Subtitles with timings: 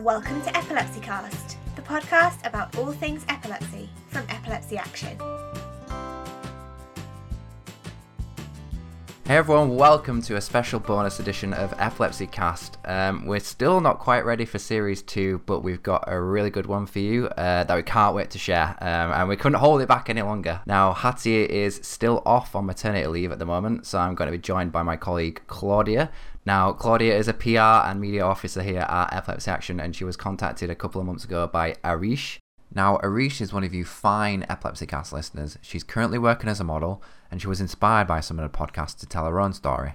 [0.00, 5.18] Welcome to Epilepsy Cast, the podcast about all things epilepsy from Epilepsy Action.
[9.30, 12.78] Hey everyone, welcome to a special bonus edition of Epilepsy Cast.
[12.84, 16.66] Um, we're still not quite ready for series two, but we've got a really good
[16.66, 19.82] one for you uh, that we can't wait to share, um, and we couldn't hold
[19.82, 20.62] it back any longer.
[20.66, 24.36] Now, Hattie is still off on maternity leave at the moment, so I'm going to
[24.36, 26.10] be joined by my colleague Claudia.
[26.44, 30.16] Now, Claudia is a PR and media officer here at Epilepsy Action, and she was
[30.16, 32.38] contacted a couple of months ago by Ariish.
[32.74, 35.56] Now, Ariish is one of you fine Epilepsy Cast listeners.
[35.62, 38.98] She's currently working as a model, and she was inspired by some of the podcasts
[38.98, 39.94] to tell her own story.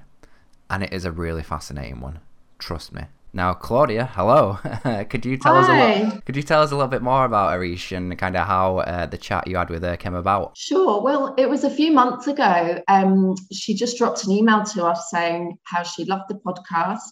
[0.69, 2.19] And it is a really fascinating one.
[2.57, 3.03] Trust me.
[3.33, 4.59] Now, Claudia, hello.
[5.09, 5.59] could you tell Hi.
[5.59, 8.37] us a little, could you tell us a little bit more about Ariish and kind
[8.37, 10.57] of how uh, the chat you had with her came about?
[10.57, 11.01] Sure.
[11.01, 12.81] Well, it was a few months ago.
[12.87, 17.11] Um, she just dropped an email to us saying how she loved the podcast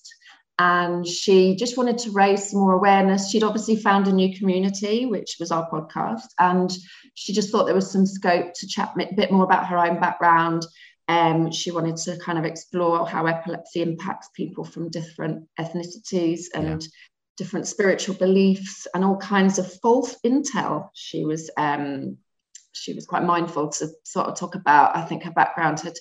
[0.59, 3.29] and she just wanted to raise some more awareness.
[3.29, 6.71] She'd obviously found a new community, which was our podcast, and
[7.13, 9.99] she just thought there was some scope to chat a bit more about her own
[9.99, 10.65] background.
[11.07, 16.85] Um, she wanted to kind of explore how epilepsy impacts people from different ethnicities and
[17.37, 20.89] different spiritual beliefs and all kinds of false intel.
[20.93, 22.17] She was um,
[22.71, 24.95] she was quite mindful to sort of talk about.
[24.95, 25.93] I think her background had,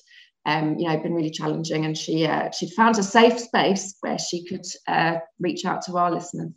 [0.47, 4.19] um, you know, been really challenging, and she uh, she'd found a safe space where
[4.19, 6.53] she could uh, reach out to our listeners.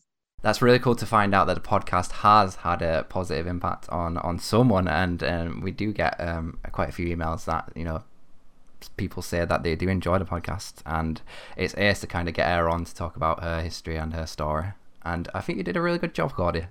[0.45, 4.15] That's really cool to find out that the podcast has had a positive impact on
[4.19, 8.03] on someone, and um, we do get um, quite a few emails that you know
[8.95, 11.19] people say that they do enjoy the podcast, and
[11.57, 14.27] it's ace to kind of get her on to talk about her history and her
[14.27, 14.65] story.
[15.03, 16.69] And I think you did a really good job, Claudia.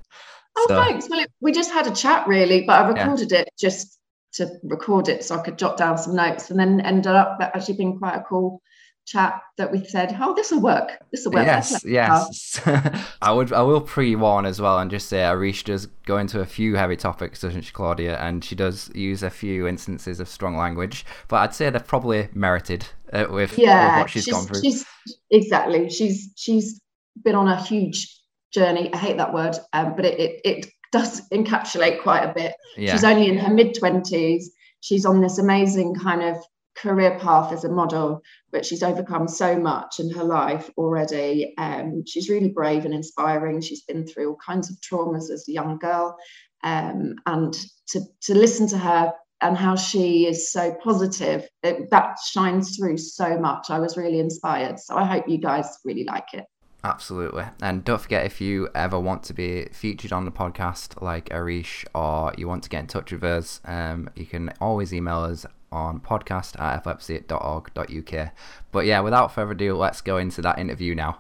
[0.57, 1.09] Oh, So- thanks.
[1.11, 3.03] Well, it, we just had a chat really, but I Yeah.
[3.03, 3.99] recorded it just
[4.35, 7.75] to record it so I could jot down some notes, and then ended up actually
[7.79, 8.63] being quite a cool
[9.07, 10.99] chat that we said, "Oh, this will work.
[11.13, 12.61] This will work." Yes, yes.
[13.23, 13.53] I would.
[13.53, 16.97] I will pre-warn as well and just say Ariish does go into a few heavy
[16.97, 18.19] topics, doesn't she, Claudia?
[18.19, 22.29] And she does use a few instances of strong language, but I'd say they're probably
[22.33, 24.61] merited uh, with, yeah with what she's, she's gone through.
[24.61, 24.85] she's
[25.31, 26.81] exactly she's she's
[27.23, 28.13] been on a huge
[28.53, 32.55] journey i hate that word um, but it, it it does encapsulate quite a bit
[32.77, 32.93] yeah.
[32.93, 34.45] she's only in her mid 20s
[34.81, 36.37] she's on this amazing kind of
[36.77, 38.23] career path as a model
[38.55, 41.55] but she's overcome so much in her life already.
[41.59, 43.61] Um, she's really brave and inspiring.
[43.61, 46.17] She's been through all kinds of traumas as a young girl.
[46.63, 47.53] Um, and
[47.89, 52.99] to, to listen to her and how she is so positive it, that shines through
[52.99, 53.71] so much.
[53.71, 54.79] I was really inspired.
[54.79, 56.45] So i hope you guys really like it.
[56.85, 57.45] Absolutely.
[57.61, 61.85] And don't forget if you ever want to be featured on the podcast like Ariish
[61.93, 65.45] or you want to get in touch with us, um, you can always email us
[65.75, 68.31] on podcast at epilepsy.org.uk.
[68.73, 71.19] But yeah, without further ado, let's go into that interview now.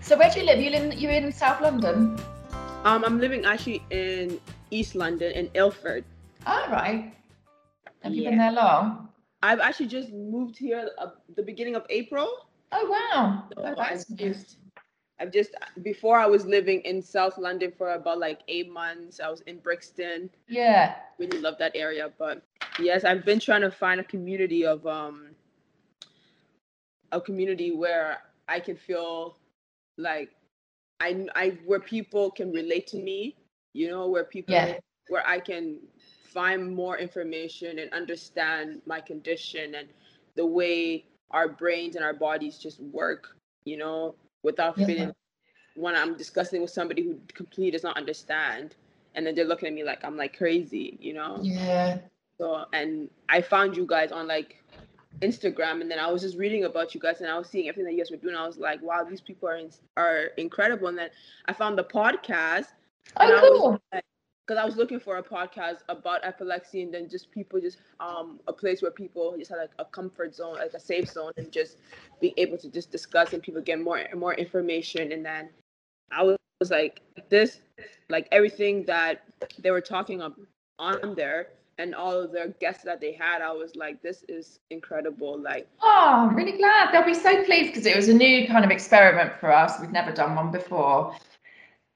[0.00, 0.60] So where do you live?
[0.60, 2.18] You live you're in South London.
[2.84, 6.04] Um, I'm living actually in East London in Ilford.
[6.46, 7.14] All right.
[8.02, 8.50] Have you been Yeah.
[8.50, 9.08] there long?
[9.42, 12.28] I've actually just moved here uh, the beginning of April.
[12.72, 13.44] Oh wow.
[13.54, 14.56] So Oh, I've that's just,
[15.22, 19.20] I've just before I was living in South London for about like eight months.
[19.20, 20.30] I was in Brixton.
[20.48, 20.94] Yeah.
[21.18, 22.10] Really love that area.
[22.18, 22.42] But
[22.80, 25.36] yes, I've been trying to find a community of um
[27.12, 28.18] a community where
[28.48, 29.36] I can feel
[29.98, 30.30] like
[31.00, 33.36] I I where people can relate to me.
[33.74, 34.78] You know, where people Yeah.
[35.08, 35.78] where I can
[36.24, 39.88] find more information and understand my condition and
[40.36, 44.86] the way our brains and our bodies just work, you know, without Yeah.
[44.86, 45.14] feeling
[45.74, 48.76] when I'm discussing with somebody who completely does not understand
[49.14, 51.40] and then they're looking at me like I'm like crazy, you know.
[51.42, 51.98] Yeah.
[52.38, 54.62] So and I found you guys on like
[55.20, 57.84] Instagram and then I was just reading about you guys and I was seeing everything
[57.86, 58.36] that you guys were doing.
[58.36, 60.88] I was like, wow, these people are in, are incredible.
[60.88, 61.10] And then
[61.46, 62.66] I found the podcast
[63.16, 63.80] oh, and I Oh was cool.
[64.52, 68.38] Because I was looking for a podcast about epilepsy and then just people just um
[68.48, 71.50] a place where people just had like a comfort zone, like a safe zone, and
[71.50, 71.78] just
[72.20, 75.12] be able to just discuss and people get more and more information.
[75.12, 75.48] And then
[76.10, 77.00] I was, was like,
[77.30, 77.60] this,
[78.10, 79.22] like everything that
[79.58, 80.34] they were talking on
[80.78, 84.58] on there and all of their guests that they had, I was like, this is
[84.68, 85.40] incredible.
[85.40, 86.92] Like, Oh, I'm really glad.
[86.92, 89.80] They'll be so pleased because it was a new kind of experiment for us.
[89.80, 91.16] We've never done one before.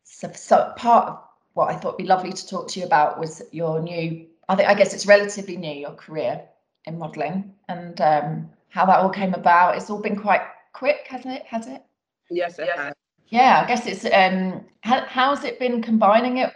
[0.05, 1.25] So, so part of
[1.56, 4.56] what I thought would be lovely to talk to you about was your new, I
[4.56, 6.43] think I guess it's relatively new, your career
[6.85, 9.75] in modelling and um, how that all came about.
[9.75, 10.43] It's all been quite
[10.75, 11.44] quick, hasn't it?
[11.47, 11.82] Has it?
[12.31, 12.93] yes, I had.
[13.29, 16.53] Yeah, I guess it's um how, how's it been combining it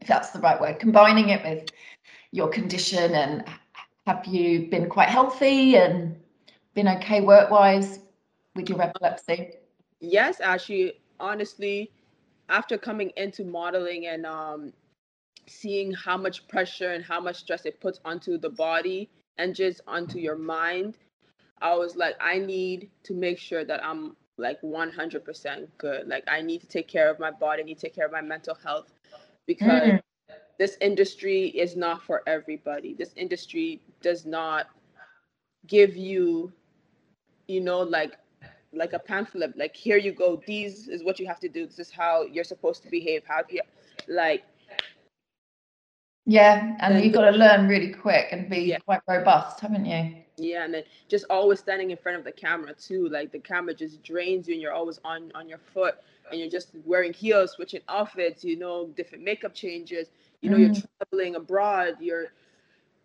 [0.00, 1.68] if that's the right word combining it with
[2.30, 3.44] your condition and
[4.06, 6.16] have you been quite healthy and
[6.74, 7.98] been okay work wise
[8.54, 9.50] with your epilepsy?
[10.00, 11.90] Yes, actually, honestly,
[12.52, 14.72] after coming into modeling and um,
[15.48, 19.08] seeing how much pressure and how much stress it puts onto the body
[19.38, 20.98] and just onto your mind,
[21.62, 26.06] I was like, I need to make sure that I'm like 100% good.
[26.06, 28.12] Like, I need to take care of my body, I need to take care of
[28.12, 28.92] my mental health
[29.46, 30.00] because mm.
[30.58, 32.92] this industry is not for everybody.
[32.92, 34.66] This industry does not
[35.66, 36.52] give you,
[37.48, 38.16] you know, like
[38.72, 40.42] like a pamphlet like here you go.
[40.46, 41.66] These is what you have to do.
[41.66, 43.22] This is how you're supposed to behave.
[43.26, 43.62] How you
[44.08, 44.42] like
[46.24, 48.78] yeah and you've got to learn really quick and be yeah.
[48.78, 50.14] quite robust haven't you?
[50.36, 53.74] Yeah and then just always standing in front of the camera too like the camera
[53.74, 55.96] just drains you and you're always on on your foot
[56.30, 60.08] and you're just wearing heels switching outfits you know different makeup changes.
[60.40, 60.74] You know mm.
[60.74, 62.26] you're traveling abroad you're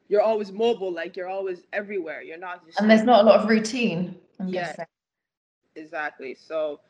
[0.10, 2.22] you're always mobile like you're always everywhere.
[2.22, 4.68] You're not just and there's not a lot of routine I'm yeah.
[4.68, 4.86] guessing
[5.78, 6.36] exactly.
[6.36, 6.82] So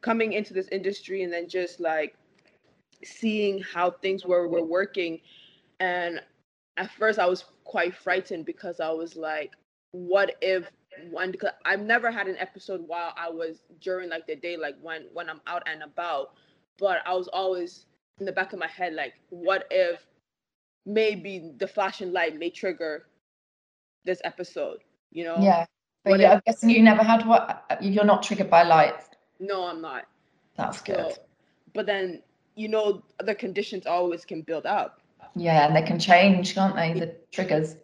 [0.00, 2.14] coming into this industry and then just like
[3.04, 5.20] seeing how things were were working
[5.80, 6.20] and
[6.76, 9.52] at first I was quite frightened because I was like
[9.92, 10.70] what if
[11.10, 14.76] one because I've never had an episode while I was during like the day like
[14.80, 16.32] when when I'm out and about
[16.78, 17.86] but I was always
[18.18, 20.06] in the back of my head like what if
[20.86, 23.06] maybe the flashing light may trigger
[24.04, 24.78] this episode
[25.10, 25.66] you know yeah
[26.08, 29.08] but yeah, I'm guessing you never had what you're not triggered by lights.
[29.40, 30.04] No, I'm not.
[30.56, 30.96] That's good.
[30.96, 31.14] So,
[31.74, 32.22] but then
[32.56, 35.00] you know the conditions always can build up.
[35.36, 36.98] Yeah, and they can change, can't they?
[36.98, 37.76] The triggers.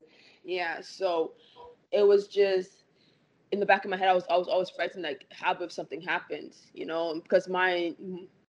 [0.44, 0.80] Yeah.
[0.80, 1.32] So
[1.92, 2.84] it was just
[3.52, 4.08] in the back of my head.
[4.08, 6.66] I was I was always frightened, like, how if something happens?
[6.74, 7.94] You know, because my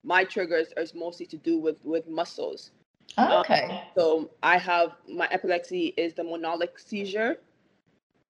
[0.04, 2.72] my triggers are mostly to do with with muscles.
[3.16, 3.64] Oh, okay.
[3.70, 7.38] Um, so I have my epilepsy is the myoclonic seizure.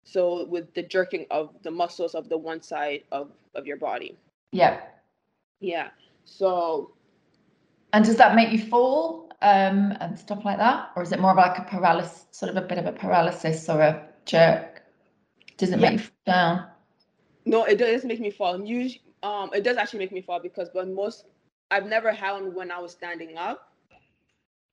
[0.03, 4.17] So with the jerking of the muscles of the one side of of your body.
[4.51, 4.81] Yeah.
[5.59, 5.89] Yeah.
[6.25, 6.93] So.
[7.93, 11.31] And does that make you fall um, and stuff like that, or is it more
[11.31, 14.83] of like a paralysis, sort of a bit of a paralysis or a jerk?
[15.57, 15.89] Does it yeah.
[15.89, 16.67] make you fall down?
[17.45, 18.63] No, it does make me fall.
[18.63, 21.25] Usually, um, it does actually make me fall because, but most,
[21.69, 23.70] I've never had one when I was standing up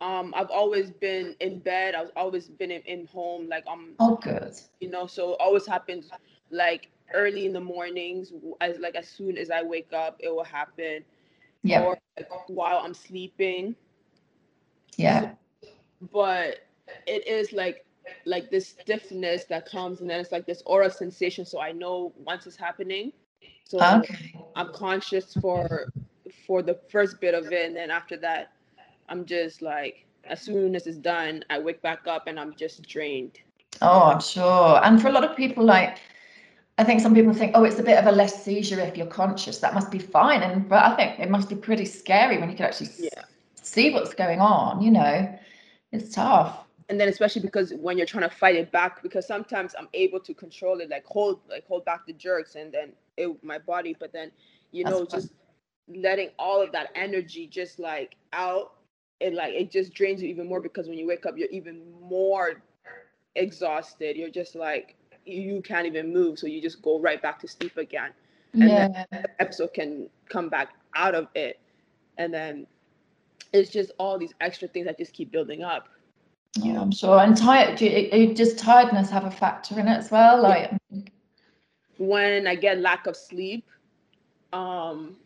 [0.00, 4.16] um i've always been in bed i've always been in, in home like i'm oh
[4.22, 4.54] good.
[4.80, 6.10] you know so it always happens
[6.50, 10.44] like early in the mornings as like as soon as i wake up it will
[10.44, 11.04] happen.
[11.62, 11.82] Yeah.
[11.82, 13.74] Or like, while i'm sleeping.
[14.96, 15.32] Yeah.
[16.12, 16.58] But
[17.06, 17.84] it is like
[18.24, 22.12] like this stiffness that comes and then it's like this aura sensation so i know
[22.16, 23.12] once it's happening.
[23.64, 24.34] So okay.
[24.56, 25.92] i'm conscious for
[26.46, 28.52] for the first bit of it and then after that
[29.08, 32.86] I'm just like, as soon as it's done, I wake back up and I'm just
[32.86, 33.38] drained.
[33.80, 34.84] Oh, I'm sure.
[34.84, 35.98] And for a lot of people, like,
[36.78, 39.06] I think some people think, oh, it's a bit of a less seizure if you're
[39.06, 39.58] conscious.
[39.58, 40.42] That must be fine.
[40.42, 43.24] And but I think it must be pretty scary when you can actually yeah.
[43.60, 44.80] see what's going on.
[44.80, 45.38] You know,
[45.92, 46.64] it's tough.
[46.88, 50.20] And then especially because when you're trying to fight it back, because sometimes I'm able
[50.20, 53.96] to control it, like hold, like hold back the jerks, and then it my body.
[53.98, 54.30] But then,
[54.70, 55.20] you That's know, fun.
[55.20, 55.32] just
[55.94, 58.74] letting all of that energy just like out
[59.20, 61.82] it like it just drains you even more because when you wake up you're even
[62.00, 62.62] more
[63.38, 64.16] exhausted.
[64.16, 67.76] You're just like you can't even move so you just go right back to sleep
[67.76, 68.10] again.
[68.54, 68.88] And yeah.
[68.88, 71.60] then the episode can come back out of it.
[72.16, 72.66] And then
[73.52, 75.88] it's just all these extra things that just keep building up.
[76.56, 77.18] Yeah i'm sure.
[77.18, 80.42] And tired do just tiredness have a factor in it as well?
[80.42, 80.72] Like
[81.98, 83.68] when i get lack of sleep
[84.52, 85.16] um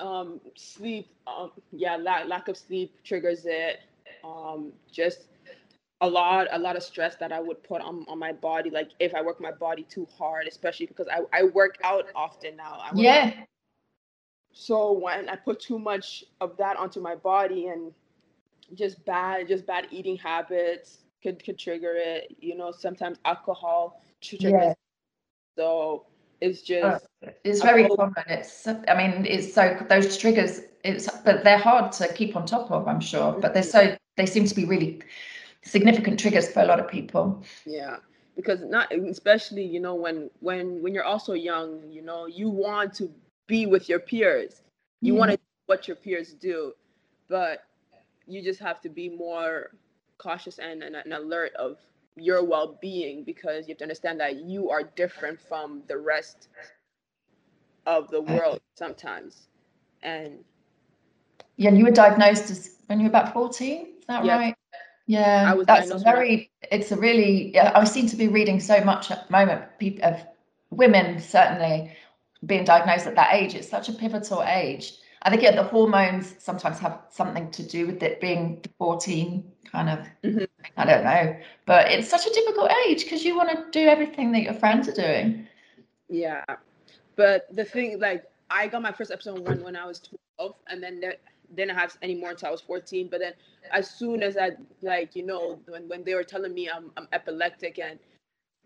[0.00, 3.80] um, sleep, um, yeah, lack, lack of sleep triggers it.
[4.24, 5.26] Um, just
[6.00, 8.70] a lot, a lot of stress that I would put on, on my body.
[8.70, 12.56] Like if I work my body too hard, especially because I, I work out often
[12.56, 12.82] now.
[12.94, 13.32] yeah.
[13.36, 13.46] Out.
[14.52, 17.92] So when I put too much of that onto my body and
[18.74, 22.36] just bad, just bad eating habits could, could trigger it.
[22.40, 24.52] You know, sometimes alcohol triggers.
[24.52, 24.74] Yeah.
[25.56, 26.06] So
[26.40, 28.14] it's just uh, it's very common.
[28.26, 32.70] It's I mean it's so those triggers it's but they're hard to keep on top
[32.70, 33.32] of, I'm sure.
[33.32, 35.02] But they're so they seem to be really
[35.62, 37.42] significant triggers for a lot of people.
[37.66, 37.96] Yeah.
[38.36, 42.94] Because not especially, you know, when when when you're also young, you know, you want
[42.94, 43.10] to
[43.46, 44.62] be with your peers.
[45.02, 46.72] You want to do what your peers do,
[47.28, 47.64] but
[48.26, 49.70] you just have to be more
[50.18, 51.78] cautious and, and, and alert of
[52.16, 56.48] your well-being because you have to understand that you are different from the rest
[57.86, 58.38] of the mm.
[58.38, 59.48] world sometimes
[60.02, 60.44] and
[61.56, 64.36] yeah and you were diagnosed as when you were about 14 is that yeah.
[64.36, 64.54] right
[65.06, 69.10] yeah that's a very it's a really yeah, i seem to be reading so much
[69.10, 70.20] at the moment people of
[70.70, 71.90] women certainly
[72.46, 73.54] being diagnosed at that age.
[73.54, 74.94] It's such a pivotal age.
[75.22, 79.90] I think yeah, the hormones sometimes have something to do with it being 14 kind
[79.90, 80.48] of Mhm.
[80.76, 81.36] I don't know.
[81.66, 84.88] But it's such a difficult age because you want to do everything that your friends
[84.88, 85.46] are doing.
[86.08, 86.44] Yeah,
[87.16, 90.82] but the thing, like, I got my first episode when when I was twelve, and
[90.82, 91.16] then there,
[91.54, 93.08] didn't have any more until I was fourteen.
[93.08, 93.34] But then,
[93.72, 97.08] as soon as I like, you know, when when they were telling me I'm I'm
[97.12, 97.98] epileptic and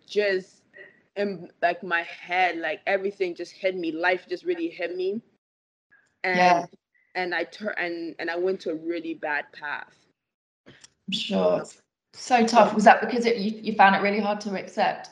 [0.06, 0.62] just
[1.16, 3.92] in like my head, like everything just hit me.
[3.92, 5.20] Life just really hit me,
[6.24, 6.66] and Yeah.
[7.14, 9.94] and I turned and and I went to a really bad path.
[11.08, 11.64] I'm sure.
[12.14, 12.74] So tough.
[12.74, 15.10] Was that because it, you, you found it really hard to accept?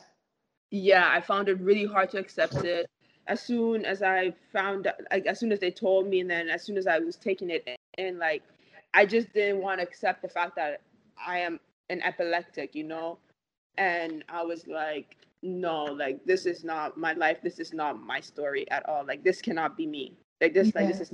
[0.71, 2.87] yeah i found it really hard to accept it
[3.27, 6.63] as soon as i found like as soon as they told me and then as
[6.63, 7.67] soon as i was taking it
[7.97, 8.43] in like
[8.93, 10.81] i just didn't want to accept the fact that
[11.25, 13.17] i am an epileptic you know
[13.77, 18.19] and i was like no like this is not my life this is not my
[18.19, 21.13] story at all like this cannot be me like this like this is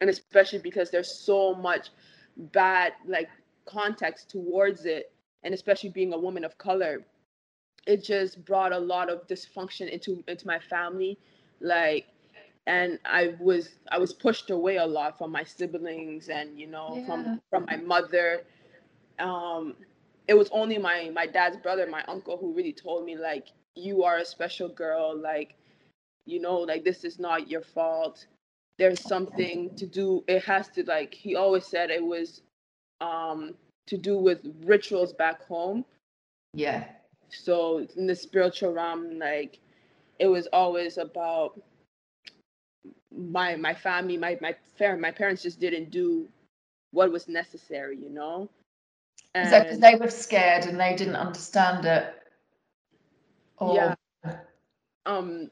[0.00, 1.90] and especially because there's so much
[2.36, 3.28] bad like
[3.66, 7.04] context towards it and especially being a woman of color
[7.86, 11.18] it just brought a lot of dysfunction into into my family
[11.60, 12.06] like
[12.66, 17.00] and i was i was pushed away a lot from my siblings and you know
[17.00, 17.06] Yeah.
[17.06, 18.42] from from my mother.
[19.18, 19.74] Um
[20.28, 24.04] it was only my my dad's brother my uncle who really told me like you
[24.04, 25.54] are a special girl like
[26.26, 28.26] you know like this is not your fault
[28.78, 32.42] there's something to do it has to like he always said it was
[33.00, 33.54] um
[33.86, 35.84] to do with rituals back home
[36.54, 36.84] Yeah.
[37.28, 39.58] so in the spiritual realm like
[40.18, 41.60] it was always about
[43.10, 46.28] my my family my my parent my parents just didn't do
[46.92, 48.48] what was necessary you know
[49.40, 52.14] Is that because they were scared and they didn't understand it?
[53.58, 53.94] Or, Yeah.
[55.06, 55.50] um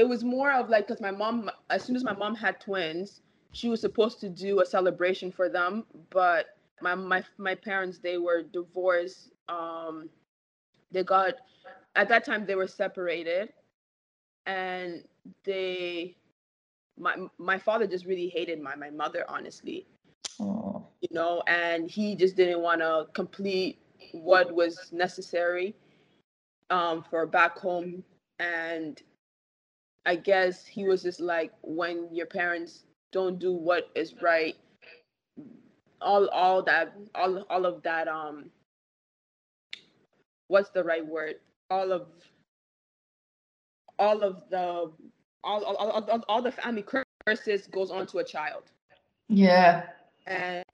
[0.00, 3.22] it was more of like because my mom as soon as my mom had twins
[3.52, 8.18] she was supposed to do a celebration for them but my my my parents they
[8.18, 10.10] were divorced um
[10.92, 11.34] they got
[11.96, 13.52] at that time they were separated
[14.46, 15.04] and
[15.44, 16.16] they
[16.98, 19.86] my my father just really hated my my mother honestly
[20.40, 23.78] Oh, you know, and he just didn't want to complete
[24.12, 25.76] what was necessary
[26.70, 28.04] um, for back home.
[28.38, 29.02] And
[30.06, 34.56] I guess he was just like, when your parents don't do what is right,
[36.00, 38.50] all all that all all of that um
[40.48, 41.34] what's the right word
[41.70, 42.06] all of
[43.98, 44.90] all of the
[45.44, 46.82] all all, all, all, the family
[47.26, 48.64] curses goes on to a child
[49.28, 49.82] yeah.
[50.26, 50.64] and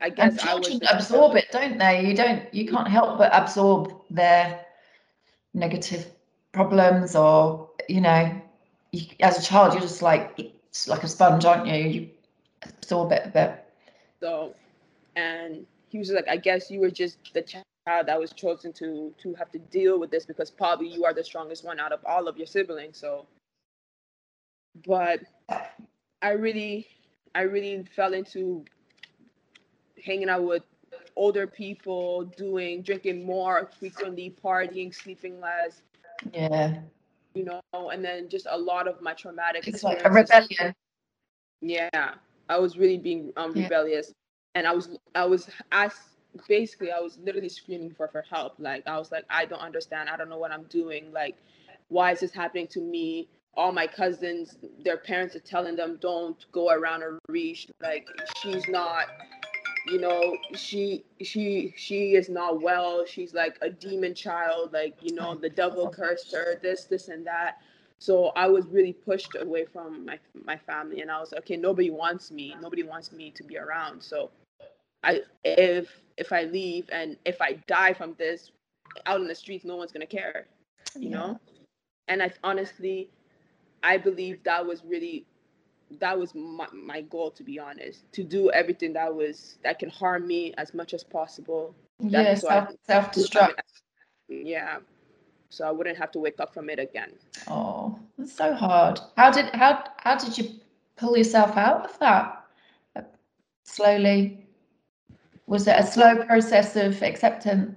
[0.00, 2.04] I And guess I was children just- absorb it, don't they?
[2.06, 2.52] You don't.
[2.52, 4.64] You can't help but absorb their
[5.54, 6.06] negative
[6.52, 8.41] problems, or you know,
[8.92, 11.74] you, as a child, you're just like it's like a sponge, aren't you?
[11.74, 12.10] You
[12.62, 13.64] absorb it a bit.
[14.20, 14.54] So,
[15.16, 19.12] and he was like, I guess you were just the child that was chosen to
[19.22, 22.00] to have to deal with this because probably you are the strongest one out of
[22.06, 22.98] all of your siblings.
[22.98, 23.26] So,
[24.86, 25.20] but
[26.20, 26.86] I really,
[27.34, 28.64] I really fell into
[30.04, 30.62] hanging out with
[31.16, 35.82] older people, doing drinking more frequently, partying, sleeping less,
[36.32, 36.78] Yeah,
[37.34, 37.60] you know,
[37.90, 40.74] and then just a lot of my traumatic it's like a rebellion.
[41.60, 41.88] Yeah,
[42.48, 43.62] I was really being um, Yeah.
[43.62, 44.12] rebellious,
[44.54, 46.08] and I was I was asked
[46.48, 48.54] basically I was literally screaming for for help.
[48.58, 50.08] Like I was like I don't understand.
[50.08, 51.12] I don't know what I'm doing.
[51.12, 51.36] Like
[51.88, 53.28] why is this happening to me?
[53.54, 57.68] All my cousins, their parents are telling them don't go around her reach.
[57.82, 58.08] Like
[58.38, 59.06] she's not,
[59.84, 63.04] you know, she she she is not well.
[63.06, 64.72] She's like a demon child.
[64.72, 66.58] Like you know, the devil cursed her.
[66.62, 67.58] This this and that.
[67.98, 71.90] So I was really pushed away from my my family, and I was okay, nobody
[71.90, 72.56] wants me.
[72.60, 74.02] Nobody wants me to be around.
[74.02, 74.30] So,
[75.02, 78.50] I if if I leave and if I die from this
[79.06, 80.46] out in the streets, no one's gonna care,
[81.00, 81.10] you Yeah.
[81.10, 81.38] know.
[82.08, 83.10] And I honestly,
[83.82, 85.26] I believe that was really
[86.00, 89.90] that was my, my goal to be honest to do everything that was that can
[89.90, 93.54] harm me as much as possible Yeah, That's self self destruct.
[94.28, 94.78] yeah
[95.48, 97.12] so i wouldn't have to wake up from it again
[97.48, 99.00] Oh, it's so hard.
[99.16, 100.60] How did how how did you
[100.96, 102.44] pull yourself out of that?
[102.96, 103.02] Uh,
[103.64, 104.46] Slowly.
[105.46, 107.76] Was it a slow process of acceptance?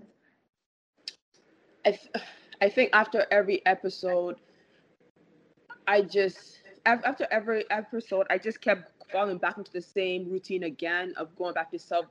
[1.86, 2.26] I, th-
[2.62, 4.38] I think after every episode,
[5.88, 11.14] I just after every episode, I just kept falling back into the same routine again
[11.18, 12.06] of going back to self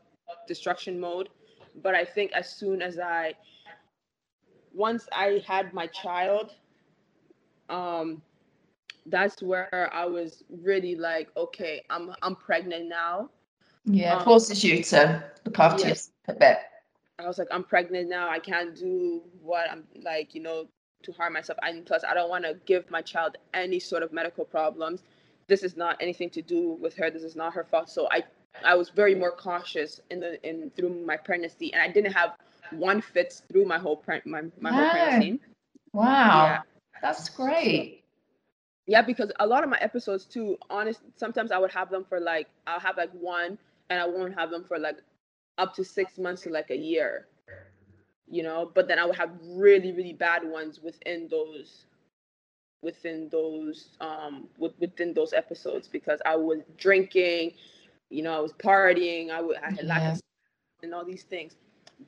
[0.46, 1.28] destruction mode.
[1.82, 3.34] But I think as soon as I
[4.72, 6.54] once I had my child,
[7.68, 8.22] um,
[9.06, 13.30] that's where I was really like, okay, I'm I'm pregnant now.
[13.84, 15.88] Yeah, Um, forces you to look after yeah.
[15.88, 16.58] yourself a bit.
[17.18, 18.28] I was like, I'm pregnant now.
[18.28, 20.68] I can't do what I'm like, you know,
[21.04, 21.58] to harm myself.
[21.62, 25.02] And plus, I don't want to give my child any sort of medical problems.
[25.46, 27.10] This is not anything to do with her.
[27.10, 27.90] This is not her fault.
[27.90, 28.24] So I,
[28.64, 32.32] I was very more cautious in the in through my pregnancy, and I didn't have
[32.70, 35.40] one fits through my whole pre- my my whole pregnancy.
[35.92, 36.62] Wow, Yeah.
[37.02, 38.04] that's great.
[38.86, 42.20] Yeah, because a lot of my episodes too, honest, sometimes I would have them for
[42.20, 43.58] like I'll have like one,
[43.90, 44.96] and I won't have them for like
[45.58, 47.26] up to six months to like a year.
[48.28, 51.86] You know, but then I would have really, really bad ones within those
[52.82, 57.52] within those um with, within those episodes because I was drinking,
[58.10, 60.12] you know, I was partying, I would I had lack Yeah.
[60.12, 60.20] of
[60.82, 61.56] and all these things.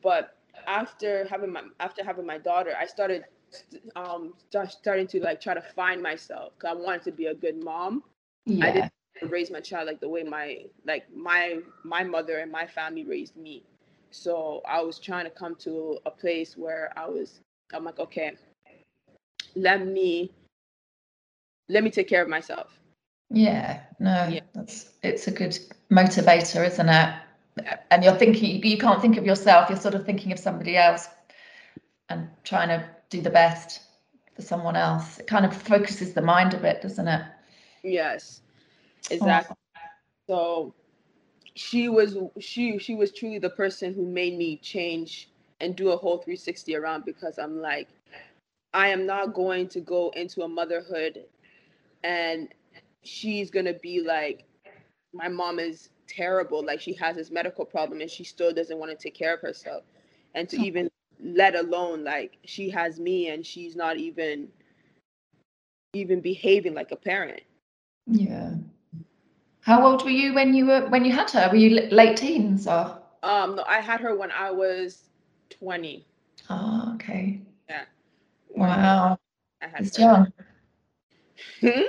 [0.02, 3.24] But after having my after having my daughter, I started
[3.96, 7.34] um start, starting to like try to find myself because I wanted to be a
[7.34, 8.02] good mom
[8.46, 8.90] Yeah, i didn't-
[9.30, 13.36] raise my child like the way my like my my mother and my family raised
[13.36, 13.64] me.
[14.10, 17.40] So I was trying to come to a place where I was
[17.74, 18.36] I'm like, okay,
[19.54, 20.30] let me
[21.68, 22.78] let me take care of myself.
[23.30, 23.80] yeah.
[23.98, 24.40] No, Yeah.
[24.54, 25.58] that's it's a good
[25.90, 27.14] motivator, isn't it?
[27.90, 29.68] And you're thinking you can't think of yourself.
[29.68, 31.08] You're sort of thinking of somebody else
[32.08, 33.80] and trying to do the best
[34.34, 35.18] for someone else.
[35.18, 37.22] It kind of focuses the mind a bit, doesn't it?
[37.82, 38.42] Yes.
[39.10, 39.14] Oh.
[39.14, 39.56] Exactly.
[40.28, 40.74] So
[41.56, 45.96] she was she she was truly the person who made me change and do a
[45.96, 47.88] whole 360 around because I'm like
[48.74, 51.24] I am not going to go into a motherhood
[52.04, 52.48] and
[53.02, 54.44] she's going to be like
[55.14, 56.64] my mom is terrible.
[56.64, 59.40] Like she has this medical problem and she still doesn't want to take care of
[59.40, 59.84] herself.
[60.34, 60.90] And to even
[61.24, 64.48] let alone like she has me and she's not even
[65.94, 67.40] even behaving like a parent.
[68.06, 68.56] Yeah.
[69.66, 71.48] How old were you when you were when you had her?
[71.50, 72.98] Were you late teens or?
[73.22, 75.08] Um, no, I had her when I was
[75.50, 76.06] 20.
[76.48, 77.40] Oh, okay.
[78.48, 79.18] when Wow.
[79.60, 80.02] I had It's her.
[80.02, 80.32] young.
[81.60, 81.82] Hmm?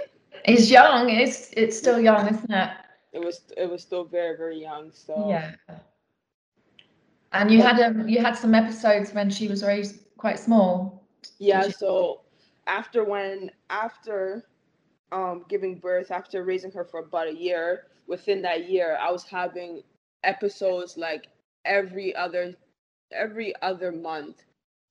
[0.45, 1.09] It's young.
[1.09, 2.69] It's it's still young, isn't it?
[3.13, 4.91] It was it was still very very young.
[4.91, 5.51] So Yeah.
[7.31, 9.85] And you had um you had some episodes when she was very
[10.17, 11.03] quite small.
[11.39, 11.67] yeah.
[11.69, 12.21] So
[12.67, 14.45] after when after
[15.11, 19.23] um giving birth, after raising her for about a year, within that year, I was
[19.25, 19.83] having
[20.23, 21.27] episodes like
[21.65, 22.55] every other
[23.11, 24.43] every other month.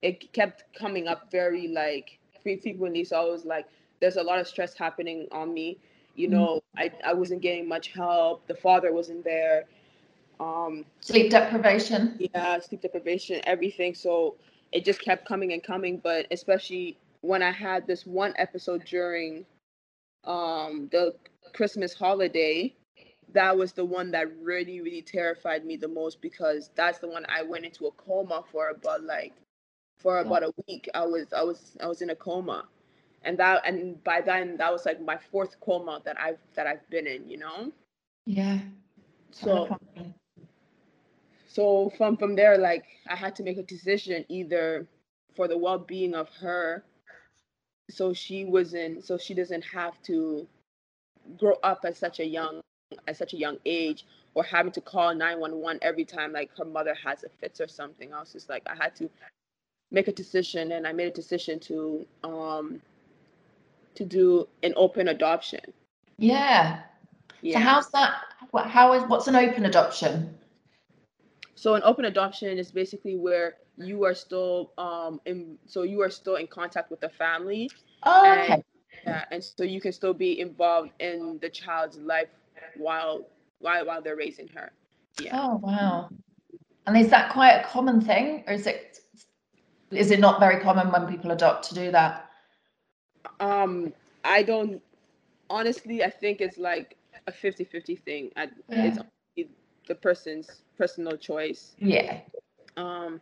[0.03, 3.05] It kept coming up very like fre- frequently.
[3.05, 3.67] So I was like,
[4.01, 5.79] there's a lot of stress happening on me.
[6.15, 8.47] You know, I, I wasn't getting much help.
[8.47, 9.65] The father wasn't there.
[10.41, 12.15] Um, Sleep deprivation.
[12.19, 13.95] yeah, sleep deprivation, everything.
[13.95, 14.37] So
[14.73, 15.99] it just kept coming and coming.
[15.99, 19.45] But especially when I had this one episode during
[20.27, 21.15] um, the
[21.53, 22.75] Christmas holiday,
[23.33, 27.25] that was the one that really, really terrified me the most because that's the one
[27.29, 29.33] I went into a coma for about like
[29.99, 30.89] for about a week.
[30.95, 32.65] I was I was I was in a coma.
[33.23, 36.89] And that and by then that was like my fourth coma that I've that I've
[36.91, 37.73] been in, you know?
[38.27, 38.61] Yeah.
[39.33, 39.77] So
[41.57, 44.87] so from from there like i had to make a decision either
[45.35, 46.85] for the well-being of her
[47.91, 50.47] so she wasn't so she doesn't have to
[51.39, 52.61] grow up at such a young
[53.09, 56.95] at such a young age or having to call 911 every time like her mother
[56.95, 59.09] has a fits or something i was just like i had to
[59.91, 62.81] make a decision and i made a decision to um
[63.95, 65.61] to do an open adoption
[66.19, 66.81] Yeah.
[67.43, 68.15] yeah So how's that?
[68.69, 70.37] How is what's an open adoption?
[71.55, 76.11] So an open adoption is basically where you are still um in so you are
[76.11, 77.71] still in contact with the family
[78.05, 78.63] Oh, And- okay.
[79.07, 82.29] yeah, and so you can still be involved in the child's life
[82.75, 83.27] while
[83.59, 84.73] while while they're raising her.
[85.17, 85.37] Yeah.
[85.37, 86.09] Oh, wow.
[86.87, 88.99] And is that quite a common thing, or is it
[89.91, 92.29] is it not very common when people adopt to do that?
[93.41, 93.93] Um
[94.25, 94.83] I don't
[95.51, 98.31] honestly I think it's like a 50-50 thing.
[98.37, 98.99] I, It's
[99.87, 101.77] the person's personal choice.
[101.79, 102.21] Yeah.
[102.77, 103.21] Um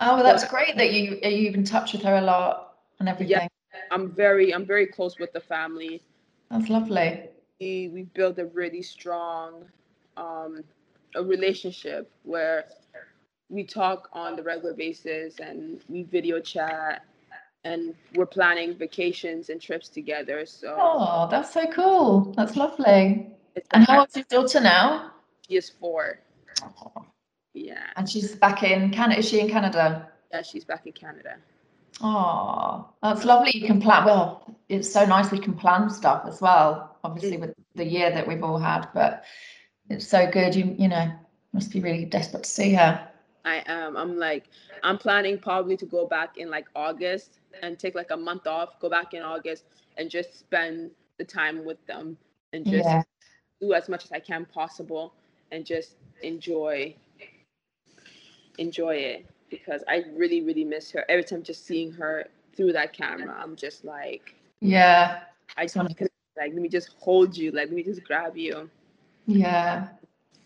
[0.00, 3.08] Oh, well, that's Well- great that you you in touch with her a lot and
[3.08, 3.30] everything.
[3.30, 3.48] Yeah,
[3.90, 6.02] I'm very I'm very close with the family.
[6.50, 7.28] That's lovely.
[7.60, 9.64] we we built a really strong
[10.16, 10.62] um
[11.14, 12.66] a relationship where
[13.48, 17.02] we talk on the regular basis and we video chat
[17.64, 22.32] and we're planning vacations and trips together so Oh, that's so cool.
[22.36, 23.30] That's lovely.
[23.72, 25.12] And how old's your daughter now?
[25.48, 26.18] she is four
[26.62, 27.06] Oh,
[27.56, 29.18] yeah And she's back in Canada.
[29.20, 30.08] Is she in Canada?
[30.32, 31.36] yeah she's back in canada
[32.02, 33.52] Oh, that's lovely.
[33.56, 34.04] You can plan.
[34.04, 36.98] Well, it's so nice we can plan stuff as well.
[37.04, 37.40] Obviously, mm.
[37.40, 39.24] with the year that we've all had, but
[39.88, 40.54] it's so good.
[40.54, 41.10] You you know,
[41.54, 43.08] must be really desperate to see her.
[43.46, 43.96] I am.
[43.96, 44.44] I'm like,
[44.82, 48.78] I'm planning probably to go back in like August and take like a month off,
[48.78, 49.64] go back in August
[49.96, 52.18] and just spend the time with them
[52.52, 53.02] and just Yeah.
[53.60, 55.14] do as much as I can possible
[55.50, 56.94] and just enjoy
[58.58, 61.04] enjoy it because I really, really miss her.
[61.08, 65.20] Every time just seeing her through that camera, I'm just like Yeah.
[65.56, 66.04] I just want to
[66.36, 68.70] like let me just hold you, like let me just grab you.
[69.26, 69.88] Yeah.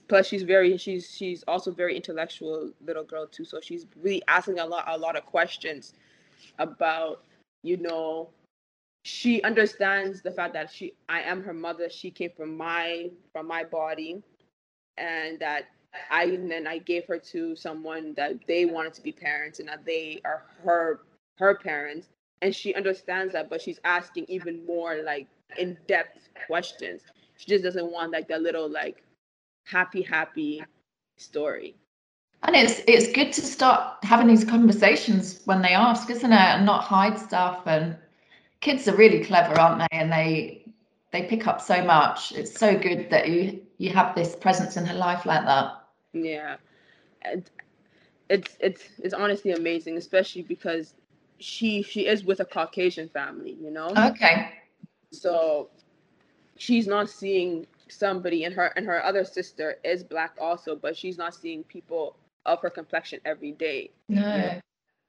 [0.08, 4.58] plus she's very she's she's also very intellectual little girl too so she's really asking
[4.58, 5.94] a lot a lot of questions
[6.58, 7.22] about
[7.62, 8.28] you know
[9.04, 13.46] she understands the fact that she i am her mother she came from my from
[13.46, 14.22] my body
[14.98, 15.64] and that
[16.10, 19.68] i and then i gave her to someone that they wanted to be parents and
[19.68, 21.00] that they are her
[21.38, 22.08] her parents
[22.42, 25.26] and she understands that but she's asking even more like
[25.58, 27.02] in-depth questions
[27.36, 29.02] she just doesn't want like that little like
[29.64, 30.62] happy happy
[31.16, 31.74] story
[32.42, 36.36] And it's it's good to start having these conversations when they ask, isn't it?
[36.38, 37.66] And not hide stuff.
[37.66, 37.96] And
[38.60, 39.98] kids are really clever, aren't they?
[39.98, 40.64] And they
[41.12, 42.32] they pick up so much.
[42.32, 45.79] It's so good that you you have this presence in her life like that.
[46.12, 46.56] Yeah
[47.22, 47.50] and
[48.28, 50.94] it's it's it's honestly amazing especially because
[51.38, 54.50] she she is with a caucasian family you know Okay.
[55.12, 55.68] so
[56.56, 61.18] she's not seeing somebody and her and her other sister is black also but she's
[61.18, 64.60] not seeing people of her complexion every day No.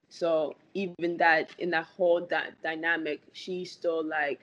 [0.09, 4.39] so even that in that whole that dynamic she's still like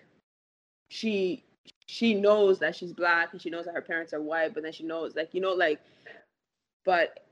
[0.88, 1.42] she
[1.86, 4.72] she knows that she's black and she knows that her parents are white but then
[4.72, 5.80] she knows like you know like
[6.88, 7.28] but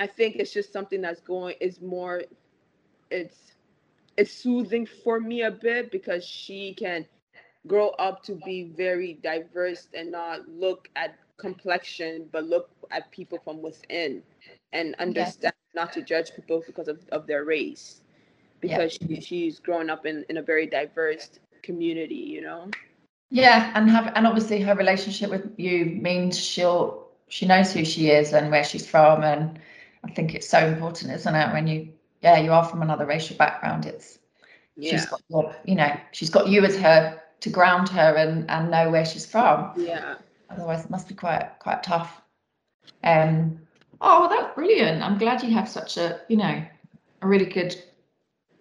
[0.00, 2.22] i think it's just something that's going is more
[3.10, 3.52] it's
[4.16, 7.06] it's soothing for me a bit because she can
[7.66, 13.38] grow up to be very diverse and not look at complexion but look at people
[13.44, 14.22] from within
[14.72, 18.02] and understand not to judge people because of, of their race
[18.62, 18.80] Yeah.
[18.80, 22.70] because she, she's grown up in, in a very diverse community you know
[23.30, 28.10] Yeah, and have and obviously her relationship with you means she'll she knows who she
[28.10, 29.58] is and where she's from, and
[30.04, 31.52] I think it's so important, isn't it?
[31.54, 31.88] When you
[32.20, 34.18] yeah you are from another racial background, it's
[34.76, 38.50] yeah she's got your, you know she's got you as her to ground her and
[38.50, 39.72] and know where she's from.
[39.78, 40.16] yeah
[40.50, 42.20] Otherwise, it must be quite quite tough.
[43.02, 43.58] Um.
[44.02, 45.00] Oh, well, that's brilliant.
[45.02, 46.62] I'm glad you have such a you know
[47.22, 47.74] a really good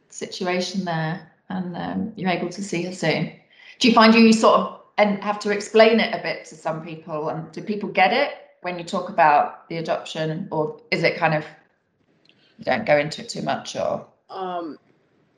[0.07, 3.33] situation there, and um, you're able to see her soon.
[3.79, 6.85] Do you find you sort of and have to explain it a bit to some
[6.85, 11.17] people, and do people get it when you talk about the adoption, or is it
[11.17, 11.45] kind of
[12.57, 14.77] you don't go into it too much, or um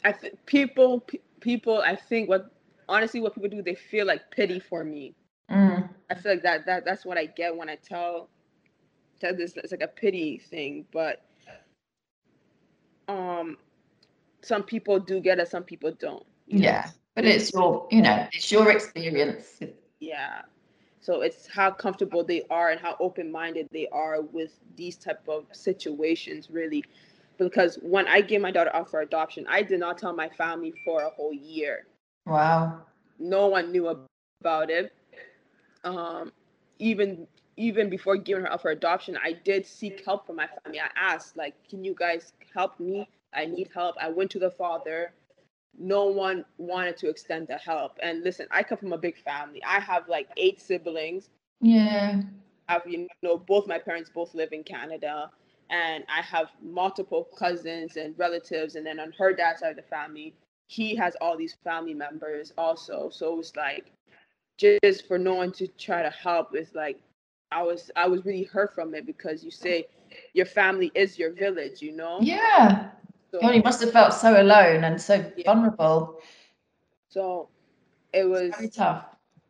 [0.04, 2.52] i think people pe- people i think what
[2.90, 5.16] honestly what people do they feel like pity for me
[5.52, 8.30] Mm, I feel like that that that's what I get when I tell
[9.20, 11.22] tell this it's like a pity thing, but
[13.08, 13.58] um
[14.42, 16.26] some people do get it, some people don't.
[16.48, 16.66] you know?
[16.66, 16.90] yeah?
[17.16, 19.60] But it's your you know it's your experience.
[20.00, 20.42] Yeah.
[21.04, 25.46] So it's how comfortable they are and how open-minded they are with these type of
[25.52, 26.84] situations really.
[27.38, 30.74] Because when I gave my daughter up for adoption, I did not tell my family
[30.86, 31.88] for a whole year.
[32.26, 32.82] Wow.
[33.20, 33.88] no one knew
[34.42, 34.94] about it.
[35.84, 36.32] Um,
[36.80, 40.80] even even before giving her up for adoption, I did seek help from my family.
[40.80, 43.08] I asked, like, can you guys help me?
[43.34, 43.96] I need help.
[44.02, 45.13] I went to the father.
[45.78, 47.98] No one wanted to extend the help.
[48.02, 49.62] And listen, I come from a big family.
[49.64, 51.30] I have like eight siblings.
[51.62, 52.22] Yeah.
[52.68, 55.30] I have you know both my parents both live in Canada,
[55.70, 58.76] and I have multiple cousins and relatives.
[58.76, 60.34] And then on her dad's side of the family,
[60.68, 63.10] he has all these family members also.
[63.10, 63.92] So it was like
[64.58, 67.00] just for no one to try to help is like
[67.52, 69.88] I was I was really hurt from it because you say
[70.34, 72.20] your family is your village, you know.
[72.22, 72.90] Yeah.
[73.41, 75.54] God, you must have felt so alone and so Yeah.
[75.54, 76.19] vulnerable.
[77.10, 77.50] so
[78.13, 79.06] it was Very tough.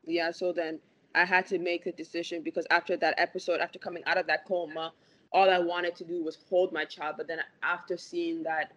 [0.06, 0.80] yeah so then
[1.16, 4.46] i had to make the decision because after that episode after coming out of that
[4.46, 4.94] coma
[5.32, 8.72] all i wanted to do was hold my child but then after seeing that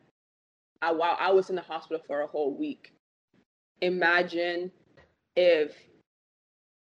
[0.82, 2.92] I, while i was in the hospital for a whole week
[3.80, 4.70] imagine
[5.36, 5.74] if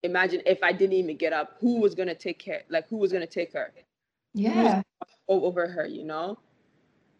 [0.03, 2.97] imagine if i didn't even get up who was going to take care like who
[2.97, 3.71] was going to take her
[4.33, 4.81] Yeah.
[5.27, 6.37] over her, you know.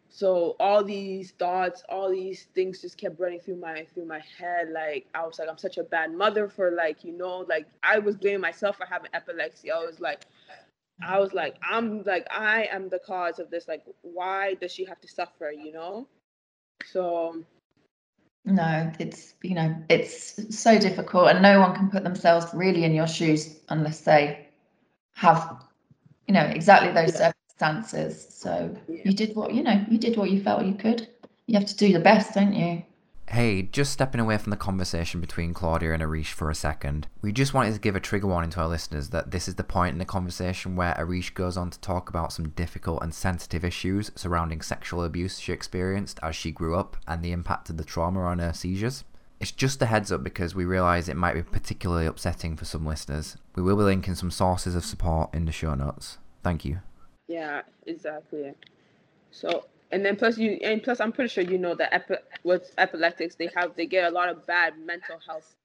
[0.10, 4.70] So all these thoughts, all these things just kept running through my through my head.
[4.72, 8.00] Like I was like, I'm such a bad mother for like, you know, like I
[8.00, 9.72] was blaming myself for having epilepsy.
[9.72, 10.26] I was like,
[11.06, 13.68] I was like, I'm like, I am the cause of this.
[13.68, 16.08] Like, why does she have to suffer, you know?
[16.86, 17.44] So
[18.46, 22.94] no, it's you know it's so difficult, and no one can put themselves really in
[22.94, 24.48] your shoes unless they
[25.14, 25.64] have
[26.28, 27.32] you know exactly those yeah.
[27.58, 28.28] Circumstances.
[28.30, 29.02] So yeah.
[29.06, 31.08] you did what you know you did what you felt you could.
[31.48, 32.84] You have to do the best, don't you?
[33.28, 37.08] Hey, just stepping away from the conversation between Claudia and Ariish for a second.
[37.24, 39.64] We just wanted to give a trigger warning to our listeners that this is the
[39.64, 43.66] point in the conversation where Ariish goes on to talk about some difficult and sensitive
[43.66, 47.84] issues surrounding sexual abuse she experienced as she grew up and the impact of the
[47.84, 49.04] trauma on her seizures.
[49.40, 52.86] It's just a heads up because we realise it might be particularly upsetting for some
[52.86, 53.38] listeners.
[53.56, 56.20] We will be linking some sources of support in the show notes.
[56.44, 56.80] Thank you.
[57.28, 58.54] Yeah, exactly.
[59.32, 62.74] So and then plus you and plus i'm pretty sure you know that epi- with
[62.78, 65.56] epileptics they have they get a lot of bad mental health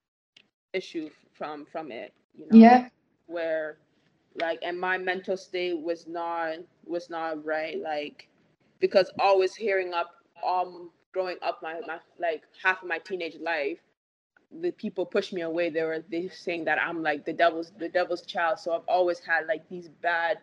[0.72, 2.60] issues from from it you know?
[2.60, 2.88] Yeah.
[3.26, 3.78] Where
[4.40, 8.28] like and my mental state was not was not right like
[8.80, 10.10] because always hearing up
[10.46, 13.78] um growing up my, my like half of my teenage life
[14.62, 15.70] the people pushed me away.
[15.70, 18.58] They were they saying that i'm like the devil's the devil's child.
[18.58, 20.38] So i've always had like these bad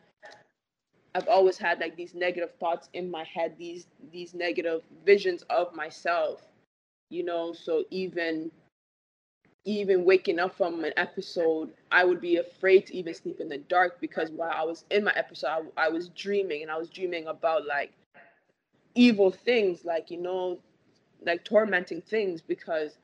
[1.18, 5.74] I've always had like these negative thoughts in my head, these these negative visions of
[5.74, 6.44] myself,
[7.10, 7.54] you know.
[7.54, 8.52] So even
[9.66, 13.58] even waking up from an episode, I would be afraid to even sleep in the
[13.58, 16.88] dark because while I was in my episode, I, I was dreaming and I was
[16.88, 17.92] dreaming about like
[18.94, 20.60] evil things, like you know,
[21.26, 23.00] like tormenting things because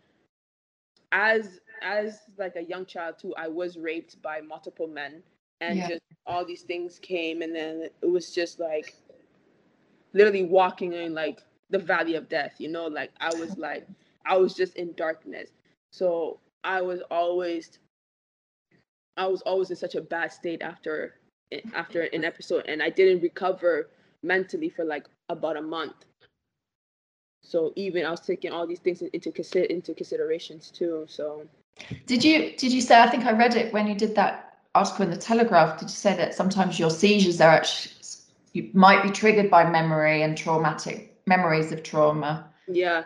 [1.11, 5.23] as as like a young child too, I was raped by multiple men
[5.61, 5.87] and yeah.
[5.87, 8.95] just all these things came and then it was just like
[10.13, 12.87] literally walking in like the valley of death you know?
[12.87, 13.87] Like i was like
[14.25, 15.49] i was just in darkness.
[15.91, 17.79] So i was always
[19.17, 21.15] i was always in such a bad state after
[21.51, 23.89] eh, after an episode and i didn't recover
[24.23, 26.05] mentally for like about a month.
[27.43, 31.45] So even i was taking all these things into consider into considerations too so.
[32.05, 35.05] Did you did you say i think i read it when you did that article
[35.05, 37.91] in the Telegraph, did you say that sometimes your seizures are actually
[38.53, 42.47] you might be triggered by memory and traumatic memories of trauma?
[42.67, 43.05] Yeah.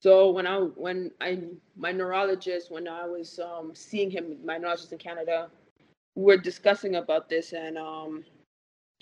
[0.00, 1.42] So when I when I
[1.76, 5.50] my neurologist when I was um, seeing him, my neurologist in Canada,
[6.14, 8.24] we were discussing about this, and um,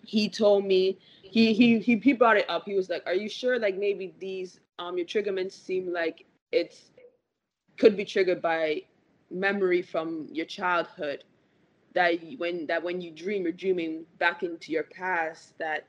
[0.02, 2.64] he told me he he he he brought it up.
[2.64, 3.58] He was like, "Are you sure?
[3.58, 6.90] Like maybe these um your triggerments seem like it's
[7.76, 8.82] could be triggered by
[9.30, 11.24] memory from your childhood."
[11.94, 15.86] That when that when you dream you're dreaming back into your past that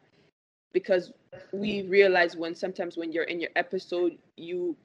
[0.74, 1.12] because
[1.52, 4.76] we realize when sometimes when you're in your episode you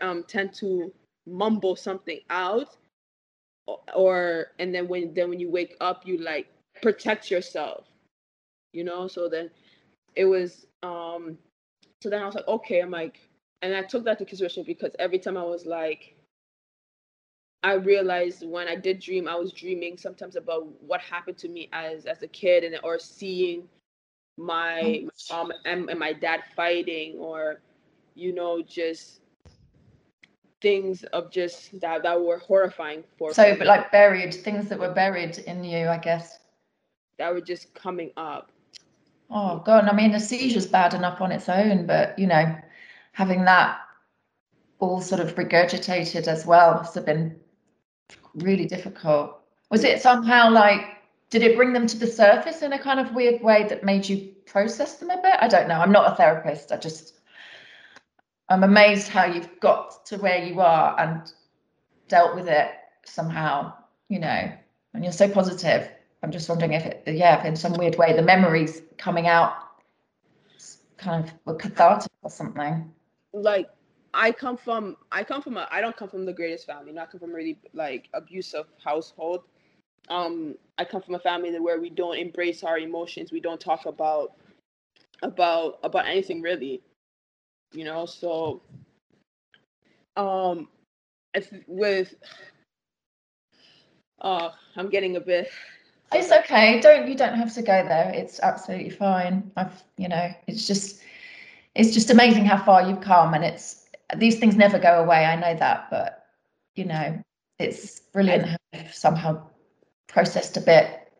[0.00, 0.92] um, tend to
[1.26, 2.76] mumble something out
[3.94, 6.48] or and then when then when you wake up you like
[6.82, 7.86] protect yourself
[8.72, 9.08] you know?
[9.08, 9.50] So then
[10.16, 11.38] it was um
[12.02, 13.20] so then i was like okay i'm like
[13.62, 16.16] and i took that to consideration because every time i was like
[17.62, 21.68] I realized when I did dream, I was dreaming sometimes about what happened to me
[21.72, 23.68] as as a kid, and or seeing
[24.38, 27.60] my mom and, and my dad fighting, or
[28.14, 29.20] you know, just
[30.62, 33.34] things of just that that were horrifying for.
[33.34, 36.38] So, but like buried things that were buried in you, I guess.
[37.18, 38.50] That were just coming up.
[39.30, 39.84] Oh God!
[39.84, 42.56] I mean, the seizure's bad enough on its own, but you know,
[43.12, 43.80] having that
[44.78, 47.38] all sort of regurgitated as well must have been
[48.34, 49.40] really difficult.
[49.70, 50.82] Was it somehow like,
[51.30, 54.08] did it bring them to the surface in a kind of weird way that made
[54.08, 55.36] you process them a bit?
[55.40, 55.80] I don't know.
[55.80, 56.72] I'm not a therapist.
[56.72, 57.14] I just,
[58.48, 61.32] I'm amazed how you've got to where you are and
[62.08, 62.70] dealt with it
[63.04, 63.72] somehow,
[64.08, 64.52] you know,
[64.92, 65.88] and you're so positive.
[66.22, 69.54] I'm just wondering if it, yeah, if in some weird way the memories coming out
[70.98, 72.92] kind of were cathartic or something.
[73.32, 73.70] Like
[74.14, 76.96] I come from I come from a I don't come from the greatest family.
[76.98, 79.44] I come from a really like abusive household.
[80.08, 83.30] Um, I come from a family where we don't embrace our emotions.
[83.32, 84.32] We don't talk about
[85.22, 86.82] about about anything really.
[87.72, 88.62] You know, so
[90.16, 90.68] um
[91.66, 92.14] with
[94.20, 95.48] uh I'm getting a bit
[96.12, 96.80] it's okay.
[96.80, 98.12] Don't you don't have to go there.
[98.14, 99.50] It's absolutely fine.
[99.56, 101.00] I've you know, it's just
[101.74, 103.79] it's just amazing how far you've come and it's
[104.16, 105.24] these things never go away.
[105.24, 106.24] I know that, but
[106.74, 107.22] you know,
[107.58, 108.56] it's brilliant how
[108.92, 109.46] somehow
[110.08, 111.12] processed a bit.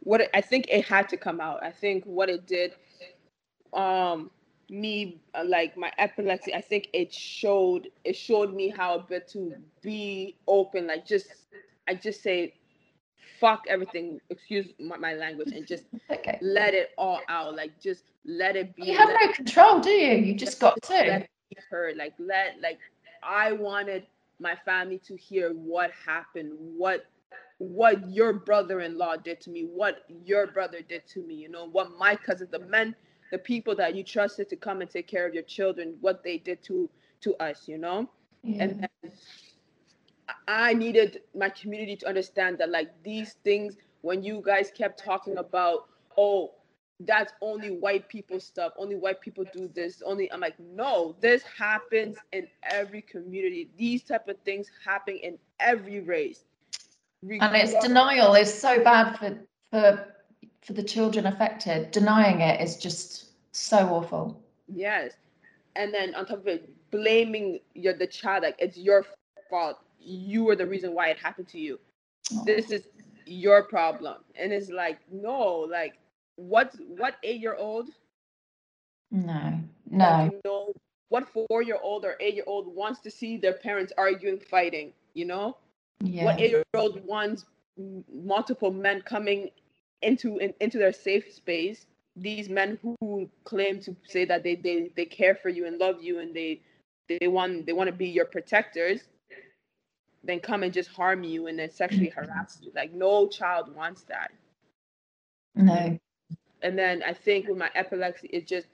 [0.00, 1.62] What it, I think it had to come out.
[1.62, 2.72] I think what it did,
[3.72, 4.30] um,
[4.68, 6.54] me uh, like my epilepsy.
[6.54, 10.86] I think it showed it showed me how a bit to be open.
[10.86, 11.28] Like just
[11.88, 12.54] I just say
[13.38, 14.20] fuck everything.
[14.30, 16.38] Excuse my, my language, and just Okay.
[16.40, 17.54] let it all out.
[17.56, 18.84] Like just let it be.
[18.84, 20.16] You have no control, do you?
[20.16, 21.26] You just got to.
[21.70, 21.96] Heard.
[21.96, 22.78] Like let like
[23.22, 24.06] I wanted
[24.38, 27.06] my family to hear what happened, what
[27.58, 31.96] what your brother-in-law did to me, what your brother did to me, you know, what
[31.98, 32.94] my cousins, the men,
[33.30, 36.38] the people that you trusted to come and take care of your children, what they
[36.38, 36.88] did to
[37.20, 38.08] to us, you know?
[38.42, 38.64] Yeah.
[38.64, 39.12] and then
[40.48, 45.36] I needed my community to understand that like these things when you guys kept talking
[45.38, 46.52] about oh
[47.06, 51.42] that's only white people stuff only white people do this only I'm like no this
[51.42, 56.44] happens in every community these type of things happen in every race
[57.30, 59.38] and it's denial is so bad for
[59.70, 60.12] for
[60.62, 61.90] for the children affected.
[61.90, 64.40] Denying it is just so awful.
[64.68, 65.12] Yes.
[65.76, 69.04] And then on top of it, blaming your the child like it's your
[69.50, 69.78] fault.
[70.00, 71.78] You were the reason why it happened to you.
[72.32, 72.82] Oh, This is
[73.26, 74.16] your problem.
[74.34, 75.94] And it's like, no, like
[76.36, 77.90] what what eight year old
[79.10, 80.30] no, no.
[80.32, 80.72] you know
[81.12, 84.94] what four year old or eight year old wants to see their parents arguing, fighting,
[85.12, 85.58] you know?
[86.00, 86.24] Yeah.
[86.24, 87.44] What eight year old wants
[88.10, 89.50] multiple men coming
[90.00, 91.84] into in, into their safe space?
[92.16, 96.02] These men who claim to say that they, they they care for you and love
[96.02, 96.62] you and they
[97.08, 99.02] they want they want to be your protectors,
[100.24, 102.24] then come and just harm you and then sexually mm-hmm.
[102.24, 102.72] harass you.
[102.74, 104.30] Like no child wants that.
[105.54, 105.98] No.
[106.62, 108.68] And then I think with my epilepsy, it just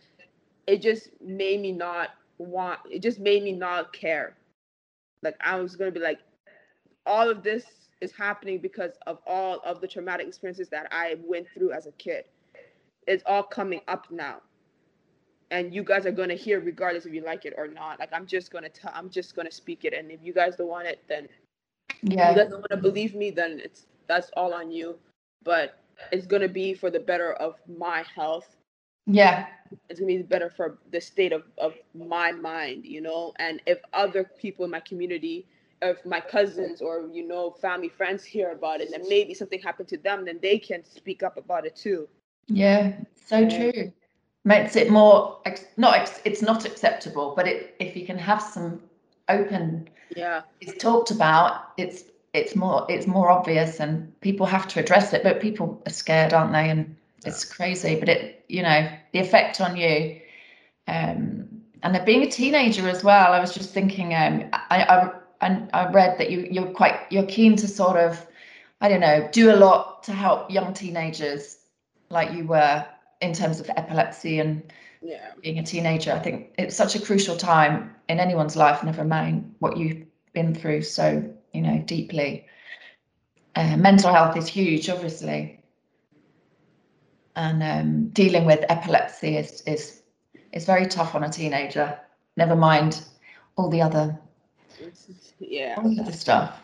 [0.67, 2.81] it just made me not want.
[2.91, 4.37] It just made me not care.
[5.23, 6.21] Like I was gonna be like,
[7.07, 7.65] all of this
[8.01, 11.93] is happening because of all of the traumatic experiences that I went through as a
[11.93, 12.25] kid.
[13.07, 14.43] It's all coming up now.
[15.51, 17.99] And you guys are gonna hear regardless if you like it or not.
[17.99, 19.95] Like I'm just gonna tell I'm just gonna speak it.
[19.95, 21.29] And if you guys don't want it, then
[22.19, 22.31] if Yeah.
[22.31, 24.99] you guys don't want to believe me, then it's that's all on you.
[25.43, 25.79] But
[26.13, 28.57] it's gonna be for the better of my health.
[29.07, 29.47] Yeah.
[29.89, 33.33] It's gonna be better for the state of, of my mind, you know.
[33.39, 35.47] And if other people in my community,
[35.83, 39.89] if my cousins or you know family friends hear about it, then maybe something happened
[39.89, 42.09] to them, then they can speak up about it too.
[42.49, 42.93] Yeah.
[43.15, 43.49] So Yeah.
[43.49, 43.93] true.
[44.45, 48.43] Makes it more ex- not ex- it's not acceptable, but it if you can have
[48.43, 48.83] some
[49.29, 54.81] open Yeah, it's talked about, it's it's more it's more obvious and people have to
[54.81, 56.71] address it, but people are scared, aren't they?
[56.71, 60.21] And it's crazy, but it you know the effect on you.
[60.87, 64.15] Um, and being a teenager as well, I was just thinking.
[64.15, 65.11] Um, I I
[65.41, 68.25] and I read that you you're quite you're keen to sort of,
[68.81, 71.59] I don't know, do a lot to help young teenagers,
[72.11, 72.85] like you were
[73.21, 74.63] in terms of epilepsy and
[75.03, 76.13] yeah, being a teenager.
[76.13, 80.55] I think it's such a crucial time in anyone's life, never mind what you've been
[80.55, 82.47] through so, you know, deeply.
[83.57, 85.61] Uh, mental health is huge, obviously.
[87.35, 90.03] And um, dealing with epilepsy is, is
[90.53, 91.99] is very tough on a teenager.
[92.37, 93.03] Never mind
[93.57, 94.17] all the other
[95.41, 95.75] yeah.
[95.77, 96.63] all the other stuff.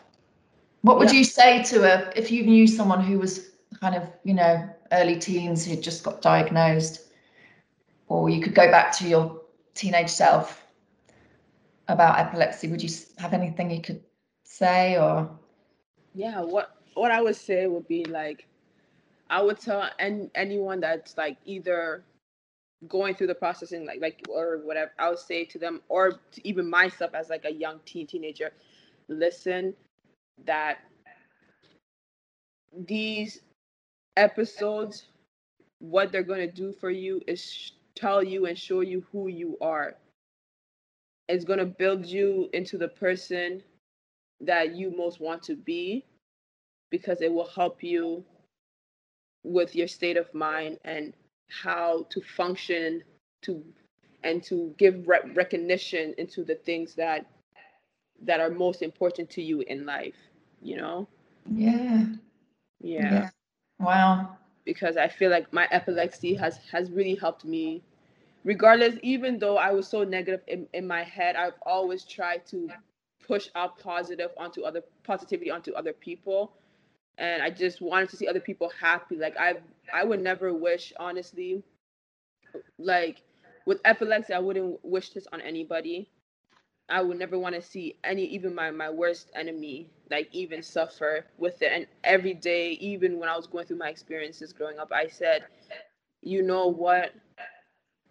[0.81, 1.19] What would Yeah.
[1.19, 5.19] you say to a if you knew someone who was kind of, you know, early
[5.19, 7.01] teens who just got diagnosed,
[8.07, 9.41] or you could go back to your
[9.73, 10.65] teenage self
[11.89, 12.69] about epilepsy?
[12.69, 14.01] Would you have anything you could
[14.59, 15.29] say or
[16.13, 18.47] Yeah, what what I would say would be like
[19.29, 22.03] I would tell any, anyone that's like either
[22.87, 26.47] going through the processing like like or whatever I would say to them or to
[26.47, 28.51] even myself as like a young teen teenager
[29.09, 29.75] listen
[30.45, 30.79] that
[32.87, 33.41] these
[34.17, 35.07] episodes
[35.79, 39.27] what they're going to do for you is sh- tell you and show you who
[39.27, 39.95] you are.
[41.27, 43.63] It's going to build you into the person
[44.41, 46.05] that you most want to be
[46.89, 48.23] because it will help you
[49.43, 51.13] with your state of mind and
[51.63, 53.03] how to function
[53.41, 53.63] to
[54.23, 57.25] and to give re- recognition into the things that
[58.21, 60.15] that are most important to you in life
[60.61, 61.07] you know
[61.49, 62.05] yeah.
[62.79, 63.29] yeah,
[63.79, 64.37] Wow.
[64.65, 67.83] because i feel like my epilepsy has has really helped me
[68.43, 72.71] regardless even though i was so negative in, in my head i've always tried to
[73.27, 76.53] push out positive onto other positivity onto other people.
[77.17, 79.17] And i just wanted to see other people happy.
[79.17, 79.55] Like i
[79.93, 81.63] i would never wish honestly
[82.79, 83.21] like
[83.65, 86.09] with epilepsy i wouldn't wish this on anybody.
[86.89, 91.25] I would never want to see any even my my worst enemy like even suffer
[91.37, 91.71] with it.
[91.73, 95.45] And every day even when i was going through my experiences growing up i said
[96.21, 97.13] you know what?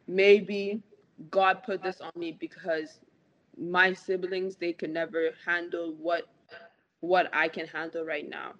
[0.06, 0.82] Maybe
[1.30, 2.98] god put this on me because
[3.58, 6.24] my siblings they could never handle what
[7.00, 8.52] what i can handle right now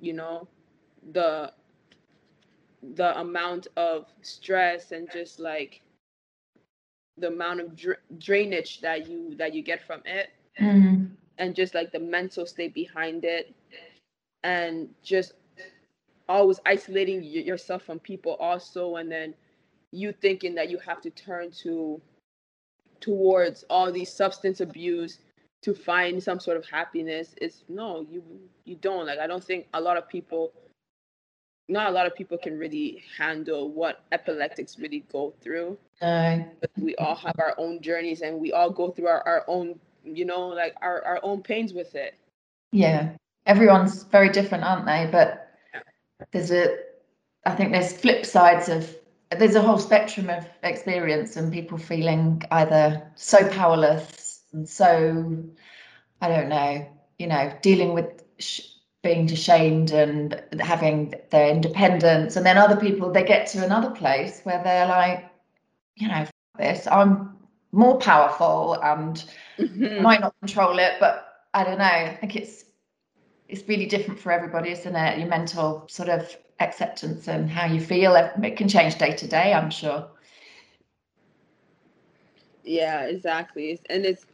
[0.00, 0.48] you know
[1.12, 1.52] the
[2.82, 5.82] the amount of stress and just like
[7.16, 10.28] the amount of dra- drainage that you that you get from it
[10.60, 11.16] Mm.
[11.38, 13.54] and just like the mental state behind it
[14.42, 15.34] and just
[16.28, 19.34] always isolating y- yourself from people also and then
[19.90, 22.00] you thinking that you have to turn to
[23.00, 25.18] towards all these substance abuse
[25.62, 28.22] to find some sort of happiness it's no you
[28.64, 30.52] you don't like i don't think a lot of people
[31.68, 36.44] not a lot of people can really handle what epileptics really go through No.
[36.60, 39.78] but we all have our own journeys and we all go through our, our own
[40.04, 42.14] you know like our, our own pains with it
[42.72, 43.10] Yeah.
[43.46, 45.08] Everyone's very different, aren't they?
[45.10, 45.50] But
[46.30, 46.76] there's a,
[47.46, 48.94] I think there's flip sides of,
[49.38, 55.44] there's a whole spectrum of experience and people feeling either so powerless and so,
[56.20, 56.86] I don't know,
[57.18, 58.62] you know, dealing with sh-
[59.02, 62.36] being ashamed and having their independence.
[62.36, 65.30] And then other people, they get to another place where they're like,
[65.96, 66.26] you know,
[66.58, 67.36] this, I'm
[67.72, 69.24] more powerful and
[69.58, 70.02] Mhm.
[70.02, 71.84] might not control it, but I don't know.
[71.84, 72.64] I think it's
[73.48, 75.18] it's really different for everybody, isn't it?
[75.18, 78.14] Your mental sort of acceptance and how you feel.
[78.16, 80.08] It can change day to day, I'm sure.
[82.64, 84.26] yeah exactly and it's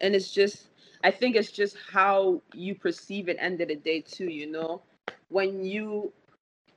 [0.00, 0.68] and it's just
[1.04, 4.80] i think it's just how you perceive it end of the day too you know
[5.28, 6.12] when you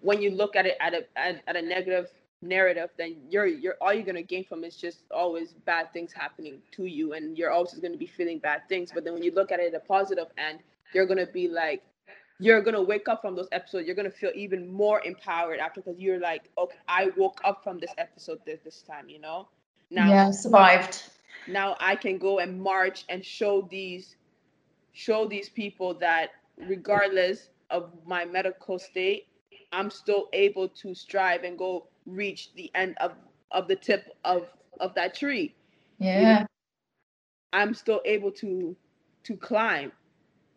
[0.02, 2.10] when you look at it at a at, at a negative
[2.42, 6.60] narrative then you're you're all you're gonna gain from is just always bad things happening
[6.72, 9.52] to you and you're always gonna be feeling bad things but then when you look
[9.52, 10.60] at it at a positive end
[10.94, 11.84] you're gonna be like
[12.40, 16.00] you're gonna wake up from those episodes you're gonna feel even more empowered after because
[16.00, 19.48] you're like okay i woke up from this episode this, this time you know
[19.90, 21.04] now yeah, survived.
[21.48, 24.16] now I can go and march and show these
[24.94, 29.28] show these people that regardless of my medical state,
[29.72, 33.14] I'm still able to strive and go reach the end of
[33.52, 34.48] of the tip of
[34.80, 35.56] of that tree.
[36.00, 36.46] Yeah.
[37.54, 38.76] I'm still able to
[39.24, 39.92] to climb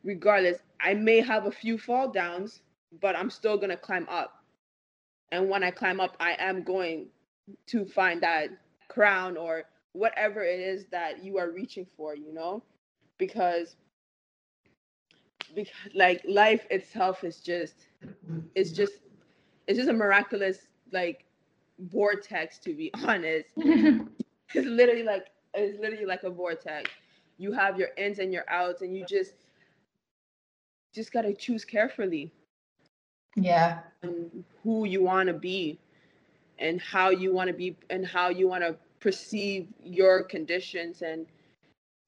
[0.05, 0.59] regardless.
[0.80, 2.62] I may have a few fall downs,
[3.01, 4.34] but I'm still going to climb up.
[5.32, 7.07] And when I climb up, I am going
[7.66, 8.48] to find that
[8.88, 12.62] crown or whatever it is that you are reaching for, you know?
[13.18, 13.76] Because
[15.55, 17.86] because like life itself is just
[18.55, 18.92] it's just
[19.66, 21.24] it's just a miraculous like
[21.78, 26.90] vortex to be honest it's literally like it's literally like a vortex
[27.38, 29.32] you have your ins and your outs and you just
[30.95, 32.32] just got to choose carefully
[33.36, 33.80] yeah.
[34.03, 35.78] and who you want to be
[36.59, 41.26] and how you want to be and how you want to perceive your conditions and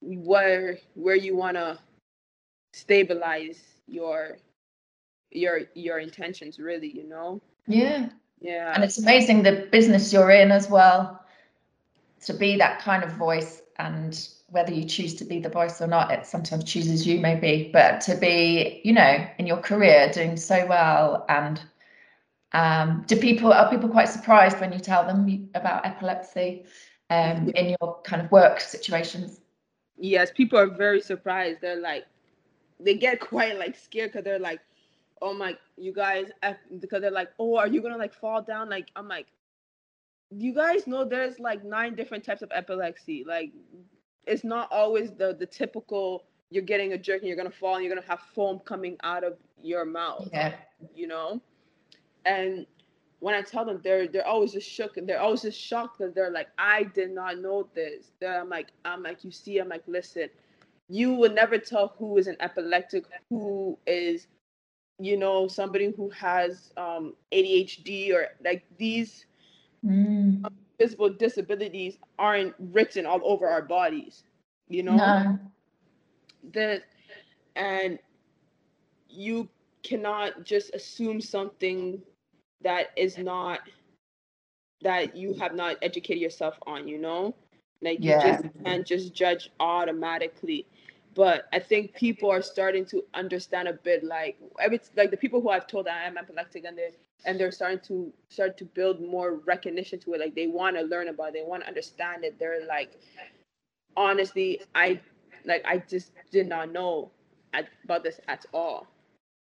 [0.00, 1.78] where where you want to
[2.74, 4.36] stabilize your
[5.30, 8.08] your your intentions really you know Yeah.
[8.40, 11.24] yeah And it's amazing the business you're in as well
[12.22, 15.86] to be that kind of voice and whether you choose to be the voice or
[15.86, 20.36] not it sometimes chooses you maybe but to be you know in your career doing
[20.36, 21.62] so well and
[22.52, 26.64] um do people are people quite surprised when you tell them about epilepsy
[27.10, 29.40] um in your kind of work situations?
[29.96, 31.60] Yes people are very surprised.
[31.62, 32.04] They're like
[32.78, 34.60] they get quite like scared because they're like
[35.22, 36.26] oh my you guys
[36.78, 38.68] because they're like oh are you gonna like fall down?
[38.68, 39.28] Like i'm like
[40.34, 43.24] you guys know there's like nine different types of epilepsy.
[43.26, 43.52] Like
[44.26, 47.84] it's not always the the typical you're getting a jerk and you're gonna fall and
[47.84, 50.54] you're gonna have foam coming out of your mouth yeah.
[50.94, 51.40] you know?
[52.24, 52.66] And
[53.20, 56.12] when i tell them they're they're always just shook and they're always just shocked because
[56.12, 58.12] they're like i did not know this.
[58.20, 60.28] They're, i'm like i'm like you see i'm like listen
[60.88, 64.26] you would never tell who is an epileptic who is
[64.98, 69.26] you know somebody who has um adhd or like these
[69.84, 70.44] Mm,
[70.82, 74.24] physical disabilities aren't written all over our bodies
[74.72, 74.96] you know?
[74.96, 75.38] No.
[76.52, 76.82] That
[77.56, 77.98] and
[79.08, 79.48] you
[79.84, 82.02] cannot just assume something
[82.62, 83.60] that is not
[84.82, 87.34] that you have not educated yourself on you know?
[87.82, 90.66] Like you just can't just judge automatically.
[91.14, 95.42] But i think people are starting to understand a bit like every like the people
[95.42, 96.88] who i've told that i am epileptic and they
[97.24, 100.82] and they're starting to start to build more recognition to it like they want to
[100.82, 102.98] learn about it they want to understand it they're like
[103.96, 105.00] honestly i
[105.44, 107.10] like i just did not know
[107.52, 108.86] at, about this at all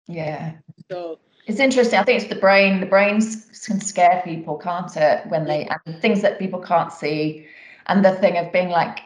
[0.07, 0.53] yeah
[0.91, 1.99] so It's interesting.
[1.99, 2.79] I think it's the brain.
[2.79, 5.25] The brain s- can scare people, can't it?
[5.27, 7.47] When they and things that people can't see,
[7.87, 8.99] and the thing of being like,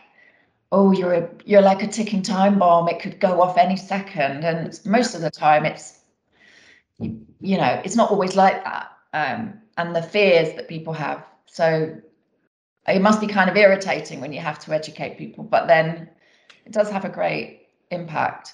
[0.72, 2.90] "Oh, you're a, you're like a ticking time bomb.
[2.90, 6.03] It could go off any second And most of the time, it's
[7.04, 8.92] you, you know, it's not always like that.
[9.14, 11.26] Um, and the fears that people have.
[11.46, 11.96] So
[12.88, 16.10] it must be kind of irritating when you have to educate people, but then
[16.66, 18.54] it does have a great impact.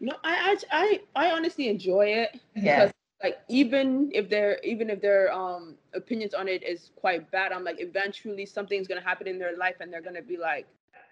[0.00, 2.40] No, I I I, I honestly enjoy it.
[2.56, 2.86] Yeah.
[2.86, 2.92] Because
[3.22, 7.64] like even if their even if their um opinions on it is quite bad, I'm
[7.64, 10.66] like eventually something's gonna happen in their life and they're gonna be like,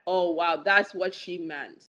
[0.06, 1.89] oh wow, that's what she meant.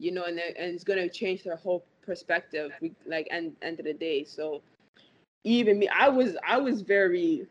[0.00, 2.72] You know, and and it's gonna change their whole perspective.
[3.06, 4.24] Like end end of the day.
[4.24, 4.62] So
[5.44, 7.46] even me, I was I was very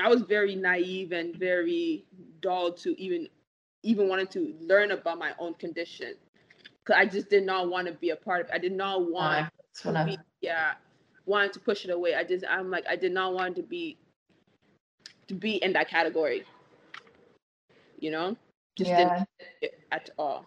[0.00, 2.04] I was very naive and very
[2.40, 3.28] dull to even
[3.82, 6.14] even wanting to learn about my own condition.
[6.84, 8.52] Cause I just did not want to be a part of it.
[8.54, 9.50] I did not want
[9.84, 10.74] uh, to be, yeah,
[11.26, 12.14] wanted to push it away.
[12.14, 13.96] I just I'm like I did not want to be
[15.28, 16.44] to be in that category.
[17.98, 18.36] You know?
[18.76, 19.24] Just yeah.
[19.60, 20.46] didn't at all.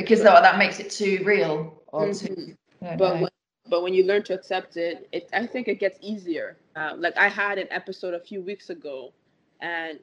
[0.00, 2.34] Because though that makes it too real or mm-hmm.
[2.34, 3.30] too but when,
[3.68, 6.56] but when you learn to accept it, it I think it gets easier.
[6.76, 9.12] Uh, like I had an episode a few weeks ago,
[9.60, 9.98] and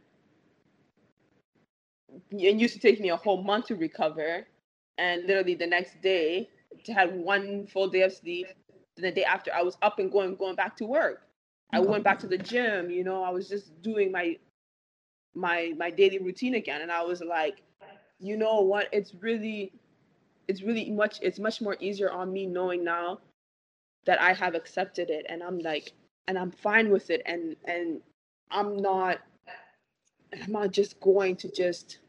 [2.32, 4.48] it used to take me a whole month to recover,
[4.98, 6.50] and literally the next day
[6.84, 8.48] to have one full day of sleep.
[8.96, 11.24] Then the day after, I was up and going, going back to work.
[11.74, 12.90] I went back to the gym.
[12.90, 14.38] You know, I was just doing my
[15.36, 17.62] my my daily routine again, and I was like,
[18.20, 18.88] you know what?
[18.92, 19.74] It's really
[20.48, 23.20] it's really much it's much more easier on me knowing now
[24.06, 25.92] that I have accepted it and I'm like
[26.28, 28.02] and I'm fine with it and and
[28.52, 29.20] I'm not
[30.34, 32.00] I'm not just going to just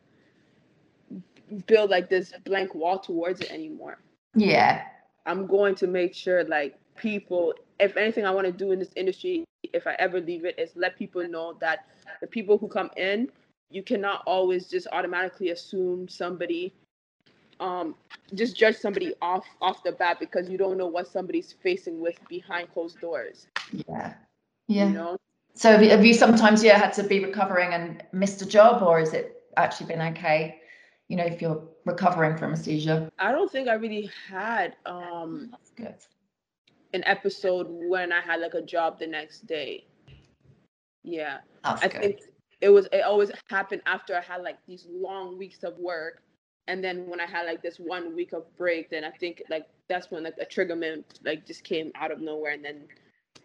[1.66, 3.99] build like this blank wall towards it anymore.
[4.34, 4.82] Yeah.
[5.26, 8.93] I'm going to make sure like people if anything I want to do in this
[8.97, 11.86] industry if I ever leave it is let people know that
[12.20, 13.30] the people who come in
[13.70, 16.72] you cannot always just automatically assume somebody
[17.61, 17.95] um
[18.35, 22.17] just judge somebody off off the bat because you don't know what somebody's facing with
[22.29, 23.47] behind closed doors.
[23.73, 24.15] Yeah.
[24.69, 24.87] Yeah.
[24.87, 25.17] You know?
[25.55, 28.83] So have you, have you sometimes yeah had to be recovering and missed a job
[28.83, 30.61] or has it actually been okay?
[31.09, 33.09] You know, if you're recovering from a seizure.
[33.19, 35.95] I don't think I really had um That's good.
[36.93, 39.87] an episode when I had like a job the next day.
[41.03, 41.39] Yeah.
[41.65, 42.01] That's I good.
[42.01, 42.21] think
[42.61, 46.23] it was it always happened after I had like these long weeks of work
[46.69, 49.66] and then when I had like this one week of break, then I think like
[49.89, 52.83] that's when like a triggerment like just came out of nowhere, and then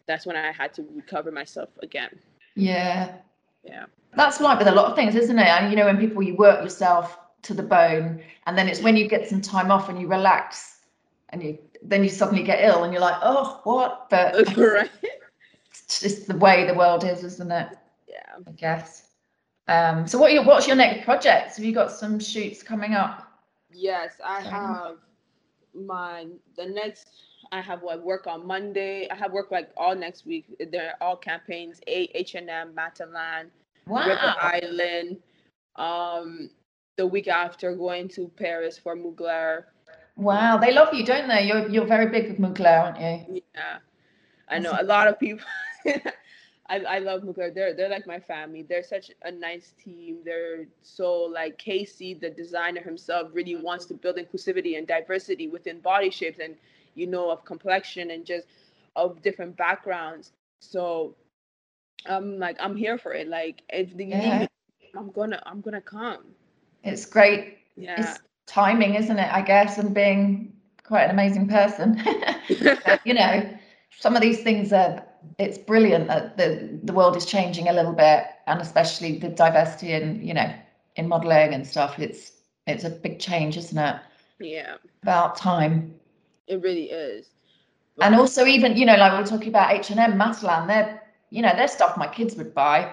[0.05, 2.19] that's when I had to recover myself again.
[2.55, 3.15] Yeah.
[3.63, 3.85] Yeah.
[4.15, 5.47] That's like with a lot of things, isn't it?
[5.47, 8.97] And you know, when people you work yourself to the bone, and then it's when
[8.97, 10.81] you get some time off and you relax,
[11.29, 14.09] and you then you suddenly get ill, and you're like, oh, what?
[14.09, 14.91] But right.
[15.71, 17.69] it's just the way the world is, isn't it?
[18.07, 18.35] Yeah.
[18.45, 19.02] I guess.
[19.67, 21.55] Um, so what your what's your next project?
[21.55, 23.31] Have you got some shoots coming up?
[23.71, 24.97] Yes, I have
[25.73, 27.07] my the next
[27.51, 29.07] I have what work on Monday.
[29.09, 30.45] I have work like all next week.
[30.71, 31.79] They're all campaigns.
[31.87, 33.45] A H and M, Matalan,
[33.87, 34.07] Wow.
[34.07, 35.17] River Island.
[35.75, 36.49] Um,
[36.97, 39.63] the week after going to Paris for Mugler.
[40.15, 41.47] Wow, they love you, don't they?
[41.47, 43.41] You're you're very big with Mugler, aren't you?
[43.55, 43.79] Yeah,
[44.47, 45.45] I know a lot of people.
[46.73, 47.53] I, I love Mugler.
[47.53, 48.63] They're they're like my family.
[48.63, 50.19] They're such a nice team.
[50.25, 55.79] They're so like Casey, the designer himself, really wants to build inclusivity and diversity within
[55.81, 56.55] body shapes and
[56.95, 58.47] you know of complexion and just
[58.95, 60.33] of different backgrounds.
[60.59, 61.15] So
[62.05, 63.27] I'm like I'm here for it.
[63.27, 64.39] Like if they Yeah.
[64.39, 64.47] need
[64.81, 66.35] me, I'm gonna I'm gonna come.
[66.83, 67.57] It's great.
[67.75, 67.97] Yeah.
[67.97, 69.33] It's timing, isn't it?
[69.33, 70.53] I guess, and being
[70.83, 72.01] quite an amazing person.
[73.05, 73.49] You know,
[73.99, 75.03] some of these things are.
[75.37, 79.93] It's brilliant that the the world is changing a little bit, and especially the diversity
[79.93, 80.53] in you know
[80.95, 81.99] in modelling and stuff.
[81.99, 82.31] It's
[82.67, 83.95] it's a big change, isn't it?
[84.39, 85.93] yeah, About time.
[86.47, 87.29] it really is.
[88.01, 91.41] And also, even you know, like we're talking about H and M, Matalan, they're you
[91.41, 92.85] know they're stuff my kids would buy,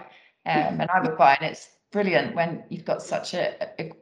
[0.47, 3.93] um, and I would buy, and it's brilliant when you've got such a, a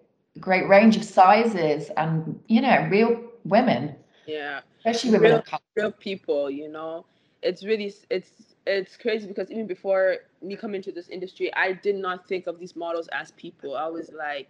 [0.41, 3.95] great range of sizes and you know real women,
[4.27, 4.61] Yeah.
[4.79, 7.07] especially women Real- real people you know
[7.43, 8.31] it's really it's
[8.67, 12.59] it's crazy because even before me coming to this industry i did not think of
[12.59, 13.77] these models as people.
[13.77, 14.49] I was like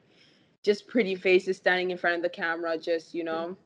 [0.64, 3.57] just pretty faces standing in front of the camera just you know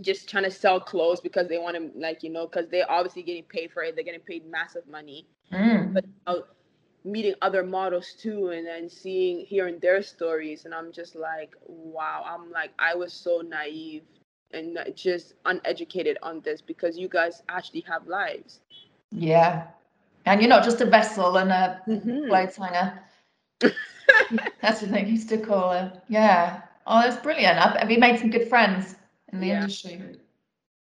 [0.00, 3.22] just trying to sell clothes because they want to like you know because they're obviously
[3.22, 3.94] getting paid for it.
[3.94, 5.26] They're getting paid massive money.
[5.52, 5.92] Mm.
[5.92, 6.36] but uh,
[7.04, 12.24] meeting other models too and then seeing hearing their stories and i'm just like wow.
[12.26, 14.04] I'm like i was so naive
[14.52, 18.60] and not- just uneducated on this because you guys actually have lives
[19.10, 19.68] Yeah,
[20.24, 22.26] and you're not just a vessel and a Mhm.
[22.26, 23.02] clothes hanger.
[24.60, 25.92] That's what they used to call it.
[26.08, 26.62] Yeah.
[26.86, 27.58] Oh, that's brilliant.
[27.58, 28.96] Have have you made some good friends
[29.32, 29.52] in the Yeah.
[29.52, 30.02] industry?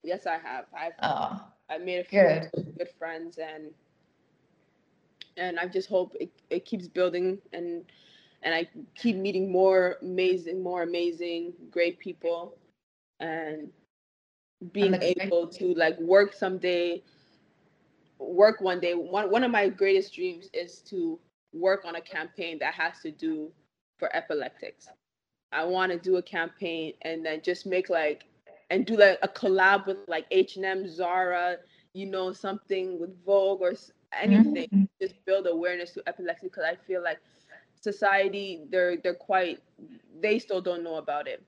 [0.03, 0.65] Yes, I have.
[0.73, 2.75] I've Oh, I made a few good.
[2.77, 3.73] good friends and
[5.37, 7.83] and I just hope it, it keeps building and
[8.43, 12.53] and I keep meeting more amazing, more amazing, great people
[13.21, 13.71] and
[14.73, 17.03] being able to like work someday,
[18.19, 18.93] work one day.
[18.93, 21.19] One one of my greatest dreams is to
[21.53, 23.51] work on a campaign that has to do
[23.99, 24.89] for epileptics.
[25.51, 28.25] I want to do a campaign and then just make like
[28.71, 31.57] and do like a collab with like H&M, Zara,
[31.93, 34.67] you know, something with Vogue or s- anything.
[34.67, 34.87] Mhm.
[35.01, 37.19] Just build awareness to epilepsy because I feel like
[37.75, 39.59] society they're they're quite
[40.21, 41.43] they still don't know about it.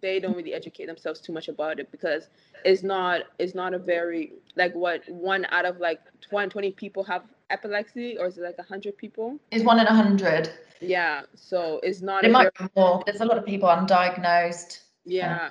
[0.00, 2.28] They don't really educate themselves too much about it because
[2.64, 7.02] it's not it's not a very like what one out of like 20, 20 people
[7.04, 9.38] have epilepsy or is it like 100 people?
[9.50, 10.50] Is one in a hundred.
[10.80, 13.02] Yeah, so it's not It a might very- be more.
[13.06, 15.50] There's a lot of people undiagnosed yeah.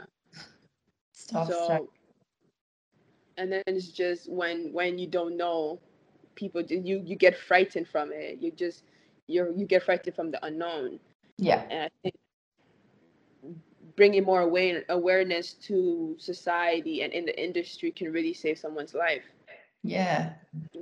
[1.14, 1.48] stuff.
[1.48, 1.90] So, so
[3.38, 5.80] and then it's just when when you don't know
[6.36, 8.84] people you you get frightened from it you just
[9.28, 11.00] you're you get frightened from the unknown
[11.38, 12.16] yeah, and i think
[13.96, 19.24] bringing more aware, awareness to society and in the industry can really save someone's life
[19.86, 20.34] yeah.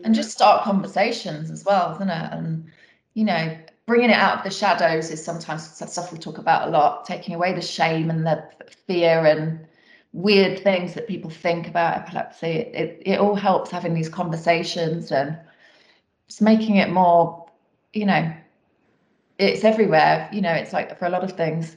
[0.03, 2.29] And just start conversations as well, isn't it?
[2.31, 2.71] And
[3.13, 6.71] you know, bringing it out of the shadows is sometimes stuff we talk about a
[6.71, 7.05] lot.
[7.05, 8.43] Taking away the shame and the
[8.87, 9.67] fear and
[10.13, 12.47] weird things that people think about epilepsy.
[12.47, 15.37] It it all helps having these conversations and
[16.27, 17.45] just making it more,
[17.91, 18.33] you know,
[19.37, 20.29] it's everywhere.
[20.31, 21.75] You know, it's like for a lot of things,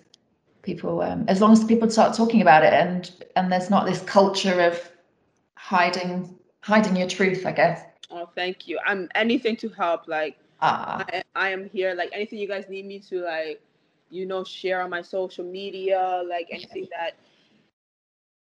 [0.67, 4.03] people um, as long as people start talking about it and and there's not this
[4.03, 4.93] culture of
[5.57, 7.83] hiding hiding your truth, I guess.
[8.11, 12.39] oh thank you i'm anything to help like Ah, I, I am here like anything
[12.39, 13.61] you guys need me to like
[14.11, 17.14] you know share on my social media like anything that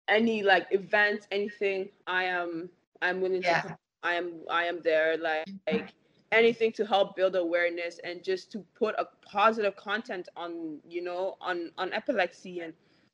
[0.08, 2.70] any like events anything i am
[3.02, 3.62] i'm willing to Yeah.
[3.62, 3.78] come.
[4.04, 5.94] i am i am there like, like
[6.32, 11.36] anything to help build awareness and just to put a positive content on you know
[11.42, 12.74] on on epilepsy and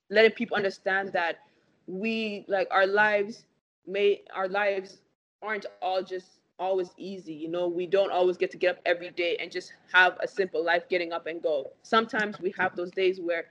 [0.10, 1.40] letting people understand that
[1.88, 3.46] we like our lives
[3.88, 5.02] may our lives
[5.42, 9.10] aren't all just always easy you know we don't always get to get up every
[9.12, 12.92] day and just have a simple life getting up and go sometimes we have those
[12.92, 13.46] days where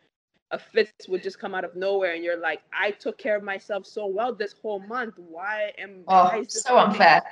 [0.53, 3.43] a fits would just come out of nowhere and you're like i took care of
[3.43, 7.23] myself so well this whole month why am oh, so happening?" unfair.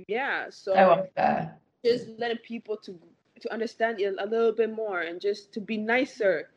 [0.00, 1.58] Yeah so So unfair.
[1.84, 2.98] just letting people to
[3.40, 6.50] to understand it a little bit more and just to be nicer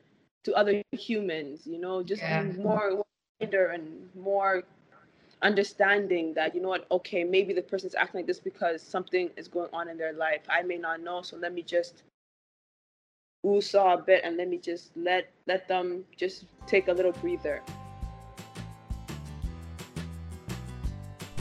[0.43, 2.43] to other humans you know just Yeah.
[2.43, 3.03] be more
[3.39, 4.63] kinder and more
[5.41, 9.47] understanding that you know what okay maybe the person's acting like this because something is
[9.47, 12.03] going on in their life i may not know so let me just
[13.45, 17.11] ooh saw a bit and let me just let let them just take a little
[17.13, 17.61] breather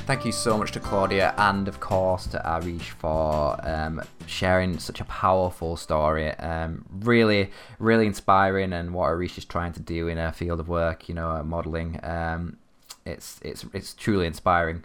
[0.06, 5.00] Thank you so much to Claudia and, of course, to Ariish for um, sharing such
[5.00, 6.30] a powerful story.
[6.32, 10.68] Um, really, really inspiring, and what Ariish is trying to do in her field of
[10.68, 12.00] work, you know, modeling.
[12.02, 12.58] Um,
[13.06, 14.84] it's it's it's truly inspiring.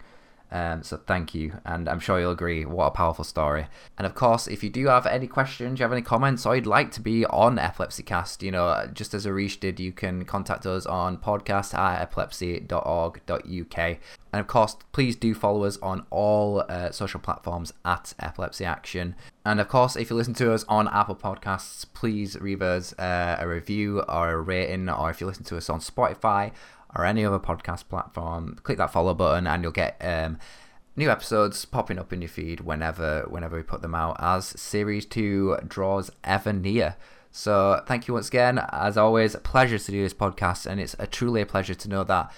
[0.52, 2.64] Um, so thank you, and I'm sure you'll agree.
[2.64, 3.66] What a powerful story!
[3.96, 6.66] And of course, if you do have any questions, you have any comments, or you'd
[6.66, 10.66] like to be on Epilepsy Cast, you know, just as Ariish did, you can contact
[10.66, 13.98] us on podcast at epilepsy.org.uk.
[14.32, 19.16] And of course, please do follow us on all uh, social platforms at Epilepsy Action.
[19.44, 23.36] And of course, if you listen to us on Apple Podcasts, please leave us uh,
[23.40, 24.88] a review or a rating.
[24.88, 26.52] Or if you listen to us on Spotify
[26.94, 30.38] or any other podcast platform, click that follow button and you'll get um,
[30.96, 35.06] new episodes popping up in your feed whenever whenever we put them out as series
[35.06, 36.96] 2 draws ever near.
[37.30, 38.58] So thank you once again.
[38.72, 41.88] As always, a pleasure to do this podcast, and it's a truly a pleasure to
[41.88, 42.32] know that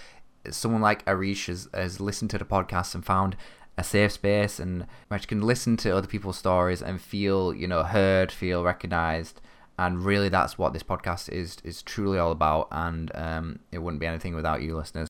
[0.51, 3.37] someone like Ariish has, has listened to the podcast and found
[3.79, 7.67] a safe space and where you can listen to other people's stories and feel, you
[7.67, 9.41] know, heard, feel recognized.
[9.79, 12.69] And really, that's what this podcast is is truly all about.
[12.71, 15.01] And um, it wouldn't be anything without you, listeners.